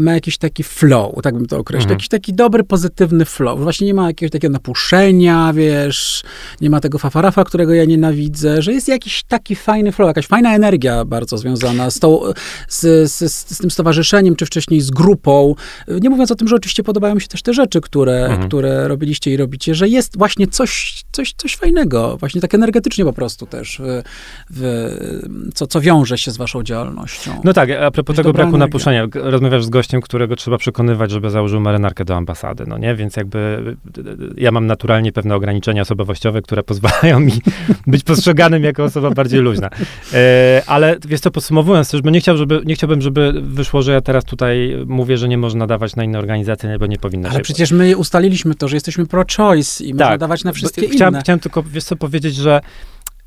[0.00, 1.82] ma jakiś taki flow, tak bym to określił.
[1.82, 1.94] Mhm.
[1.94, 3.60] Jakiś taki dobry, pozytywny flow.
[3.60, 6.22] Właśnie nie ma jakiegoś takiego napuszenia, wiesz,
[6.60, 10.54] nie ma tego fafarafa, którego ja nienawidzę, że jest jakiś taki fajny flow, jakaś fajna
[10.54, 12.20] energia bardzo związana z, tą,
[12.68, 15.54] z, z, z, z tym stowarzyszeniem, czy wcześniej z grupą.
[16.00, 18.48] Nie mówiąc o tym, że oczywiście podobają mi się też te rzeczy, które, Mhm.
[18.48, 23.12] które robiliście i robicie, że jest właśnie coś, coś, coś fajnego, właśnie tak energetycznie po
[23.12, 24.02] prostu też, w,
[24.50, 27.40] w, co, co wiąże się z waszą działalnością.
[27.44, 28.66] No tak, a propos tego braku energia.
[28.66, 32.94] napuszczenia, rozmawiasz z gościem, którego trzeba przekonywać, żeby założył marynarkę do ambasady, no nie?
[32.94, 33.38] Więc jakby
[33.98, 37.32] y, y, ja mam naturalnie pewne ograniczenia osobowościowe, które pozwalają mi
[37.86, 39.70] być postrzeganym jako osoba bardziej luźna.
[40.12, 43.92] E, ale wiesz co, podsumowując też, bo nie, chciał, żeby, nie chciałbym, żeby wyszło, że
[43.92, 47.38] ja teraz tutaj mówię, że nie można dawać na inne organizacje, bo nie powinno Ale
[47.38, 47.42] się.
[47.42, 50.20] przecież my ustaliliśmy to, że jesteśmy pro-choice i można Tak.
[50.20, 51.22] dawać na wszystkie chciałem, inne.
[51.22, 52.60] Chciałem tylko, wiesz co, powiedzieć, że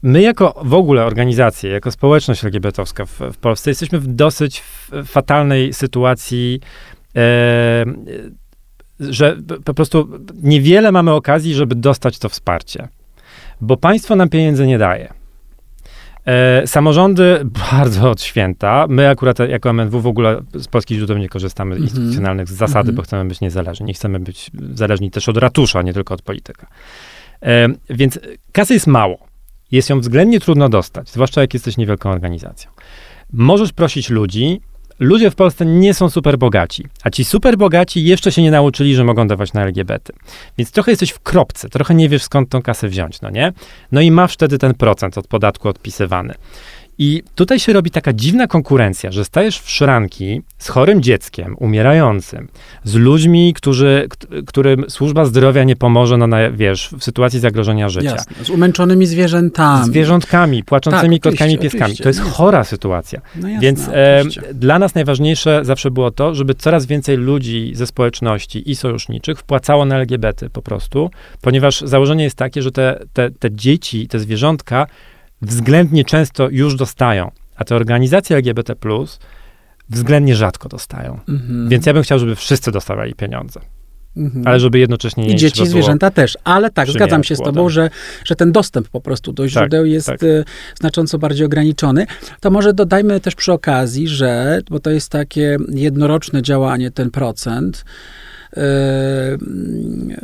[0.01, 4.63] my jako w ogóle organizacje, jako społeczność LGBT-owska w, w Polsce jesteśmy w dosyć
[5.05, 6.59] fatalnej sytuacji,
[7.15, 7.85] e,
[8.99, 10.09] że po prostu
[10.43, 12.87] niewiele mamy okazji, żeby dostać to wsparcie,
[13.61, 15.13] bo państwo nam pieniędzy nie daje.
[16.25, 17.39] E, samorządy
[17.71, 18.85] bardzo od święta.
[18.89, 21.83] My akurat jako MNW w ogóle z polskich źródeł nie korzystamy Mhm.
[21.83, 22.95] instytucjonalnych z zasady, Mhm.
[22.95, 23.85] bo chcemy być niezależni.
[23.85, 26.67] Nie chcemy być zależni też od ratusza, nie tylko od polityka.
[27.89, 28.19] Więc
[28.51, 29.17] kasy jest mało.
[29.71, 32.71] Jest ją względnie trudno dostać, zwłaszcza jak jesteś niewielką organizacją.
[33.33, 34.61] Możesz prosić ludzi.
[34.99, 38.95] Ludzie w Polsce nie są super bogaci, a ci super bogaci jeszcze się nie nauczyli,
[38.95, 40.13] że mogą dawać na LGBT.
[40.57, 43.53] Więc trochę jesteś w kropce, trochę nie wiesz skąd tą kasę wziąć, no nie?
[43.91, 46.33] No i masz wtedy ten procent od podatku odpisywany.
[46.97, 52.47] I tutaj się robi taka dziwna konkurencja, że stajesz w szranki z chorym dzieckiem, umierającym,
[52.83, 57.89] z ludźmi, którzy, kt- którym służba zdrowia nie pomoże, no na, wiesz, w sytuacji zagrożenia
[57.89, 58.09] życia.
[58.09, 58.45] Jasne.
[58.45, 59.85] Z umęczonymi zwierzętami.
[59.85, 61.83] Zwierzątkami, płaczącymi Tak, kotkami, pieskami.
[61.83, 62.03] oczywiście.
[62.03, 62.33] To jest Jasne.
[62.33, 63.21] chora sytuacja.
[63.35, 64.23] No jasne, Więc e,
[64.53, 69.85] dla nas najważniejsze zawsze było to, żeby coraz więcej ludzi ze społeczności i sojuszniczych wpłacało
[69.85, 71.09] na LGBT po prostu,
[71.41, 74.87] ponieważ założenie jest takie, że te, te, te dzieci, te zwierzątka
[75.43, 78.75] względnie często już dostają, a te organizacje LGBT
[79.89, 81.19] względnie rzadko dostają.
[81.29, 81.69] Mhm.
[81.69, 83.59] Więc ja bym chciał, żeby wszyscy dostawali pieniądze,
[84.17, 84.47] Mhm.
[84.47, 86.37] ale żeby jednocześnie nie I dzieci, zwierzęta też.
[86.43, 87.89] Ale tak, zgadzam się z tobą, że,
[88.25, 90.23] że ten dostęp po prostu do Tak, źródeł jest tak.
[90.23, 90.45] y,
[90.79, 92.05] znacząco bardziej ograniczony.
[92.39, 97.85] To może dodajmy też przy okazji, że, bo to jest takie jednoroczne działanie, ten procent,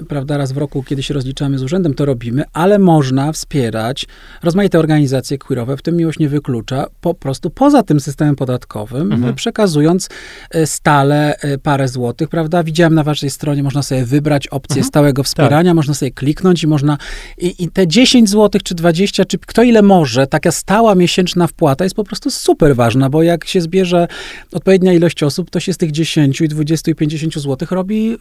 [0.09, 4.07] prawda, raz w roku, kiedy się rozliczamy z urzędem, to robimy, ale można wspierać
[4.43, 9.35] rozmaite organizacje queerowe, w tym Miłość Nie Wyklucza, po prostu poza tym systemem podatkowym, Mhm.
[9.35, 10.09] przekazując
[10.51, 12.63] e, stale e, parę złotych, prawda?
[12.63, 14.87] Widziałem na waszej stronie, można sobie wybrać opcję Mhm.
[14.87, 16.97] stałego wspierania, można sobie kliknąć i można,
[17.37, 21.83] i, i te 10 złotych, czy 20, czy kto ile może, taka stała miesięczna wpłata
[21.83, 24.07] jest po prostu super ważna, bo jak się zbierze
[24.51, 28.17] odpowiednia ilość osób, to się z tych 10 i 20 i 50 złotych robi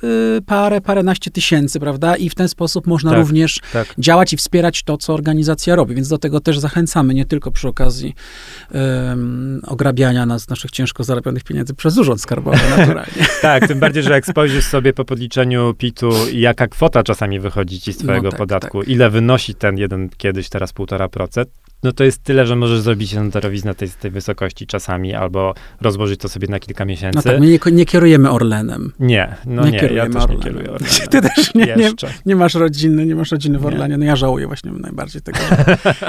[0.47, 2.17] parę, paręnaście tysięcy, prawda?
[2.17, 3.95] I w ten sposób można Tak, również Tak.
[3.99, 5.95] działać i wspierać to, co organizacja robi.
[5.95, 8.15] Więc do tego też zachęcamy, nie tylko przy okazji
[8.73, 13.13] em, ograbiania nas, naszych ciężko zarobionych pieniędzy przez urząd skarbowy, naturalnie.
[13.43, 17.93] Tak, tym bardziej, że jak spojrzysz sobie po podliczeniu PIT-u, jaka kwota czasami wychodzi ci
[17.93, 21.45] z twojego No tak, podatku, ile wynosi ten jeden kiedyś, teraz 1,5%,
[21.83, 26.20] no to jest tyle, że możesz zrobić tę darowiznę tej, tej wysokości czasami, albo rozłożyć
[26.20, 27.16] to sobie na kilka miesięcy.
[27.16, 28.93] No tak, my nie, nie kierujemy Orlenem.
[29.01, 30.37] Nie, no nie, nie ja też Orlenem.
[30.37, 31.09] nie kieruję Orlenem.
[31.11, 31.93] Ty też nie, nie,
[32.26, 33.99] nie, masz rodziny, nie masz rodziny w Orlenie.
[33.99, 35.39] No ja żałuję właśnie najbardziej tego,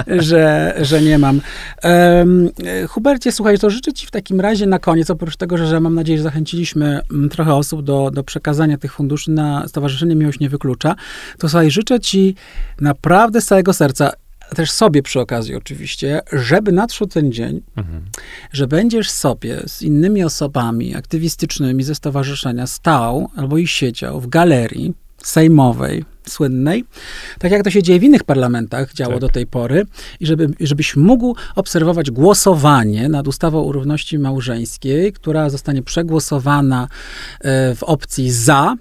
[0.07, 1.41] że, że nie mam.
[1.83, 2.49] Um,
[2.87, 5.95] Hubercie, słuchaj, to życzę ci w takim razie na koniec, oprócz tego, że, że mam
[5.95, 10.49] nadzieję, że zachęciliśmy mm, trochę osób do, do przekazania tych funduszy na Stowarzyszenie Miłość Nie
[10.49, 10.95] Wyklucza,
[11.37, 12.35] to słuchaj, życzę ci
[12.81, 14.11] naprawdę z całego serca
[14.55, 18.01] też sobie przy okazji oczywiście, żeby nadszedł ten dzień, mhm.
[18.51, 24.93] że będziesz sobie z innymi osobami aktywistycznymi ze stowarzyszenia stał albo i siedział w galerii
[25.23, 26.85] sejmowej, słynnej,
[27.39, 29.21] tak jak to się dzieje w innych parlamentach, działo tak.
[29.21, 29.85] do tej pory,
[30.19, 36.87] i żeby, żebyś mógł obserwować głosowanie nad ustawą o równości małżeńskiej, która zostanie przegłosowana
[37.41, 38.75] e, w opcji za,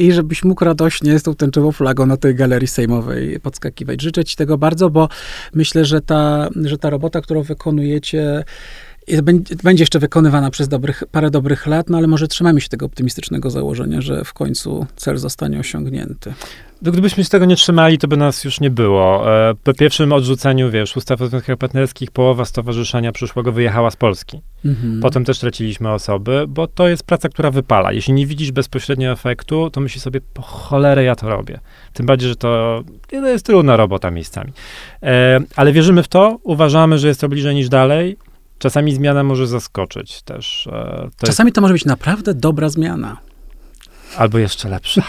[0.00, 4.02] i żebyś mógł radośnie z tą tęczową flagą na tej galerii sejmowej podskakiwać.
[4.02, 5.08] Życzę ci tego bardzo, bo
[5.54, 8.44] myślę, że ta, że ta robota, którą wykonujecie,
[9.62, 13.50] będzie jeszcze wykonywana przez dobrych, parę dobrych lat, no ale może trzymamy się tego optymistycznego
[13.50, 16.34] założenia, że w końcu cel zostanie osiągnięty.
[16.82, 19.32] No, gdybyśmy się tego nie trzymali, to by nas już nie było.
[19.50, 24.40] E, po pierwszym odrzuceniu, wiesz, ustaw o związkach partnerskich, połowa stowarzyszenia przyszłego wyjechała z Polski.
[24.64, 25.00] Mhm.
[25.00, 27.92] Potem też traciliśmy osoby, bo to jest praca, która wypala.
[27.92, 31.60] Jeśli nie widzisz bezpośrednio efektu, to myślisz sobie, po cholerę ja to robię.
[31.92, 34.52] Tym bardziej, że to, to jest trudna robota miejscami.
[35.02, 38.16] E, ale wierzymy w to, uważamy, że jest to bliżej niż dalej.
[38.58, 40.66] Czasami zmiana może zaskoczyć też.
[40.66, 41.54] E, to Czasami jest...
[41.54, 43.16] to może być naprawdę dobra zmiana.
[44.16, 45.02] Albo jeszcze lepsza.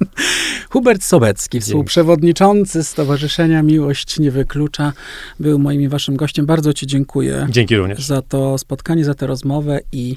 [0.70, 4.92] Hubert Sobecki, współprzewodniczący Stowarzyszenia Miłość Nie Wyklucza,
[5.40, 6.46] był moim i waszym gościem.
[6.46, 7.46] Bardzo ci dziękuję.
[7.50, 8.04] Dzięki również.
[8.04, 10.16] Za to spotkanie, za tę rozmowę i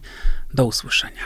[0.54, 1.22] do usłyszenia.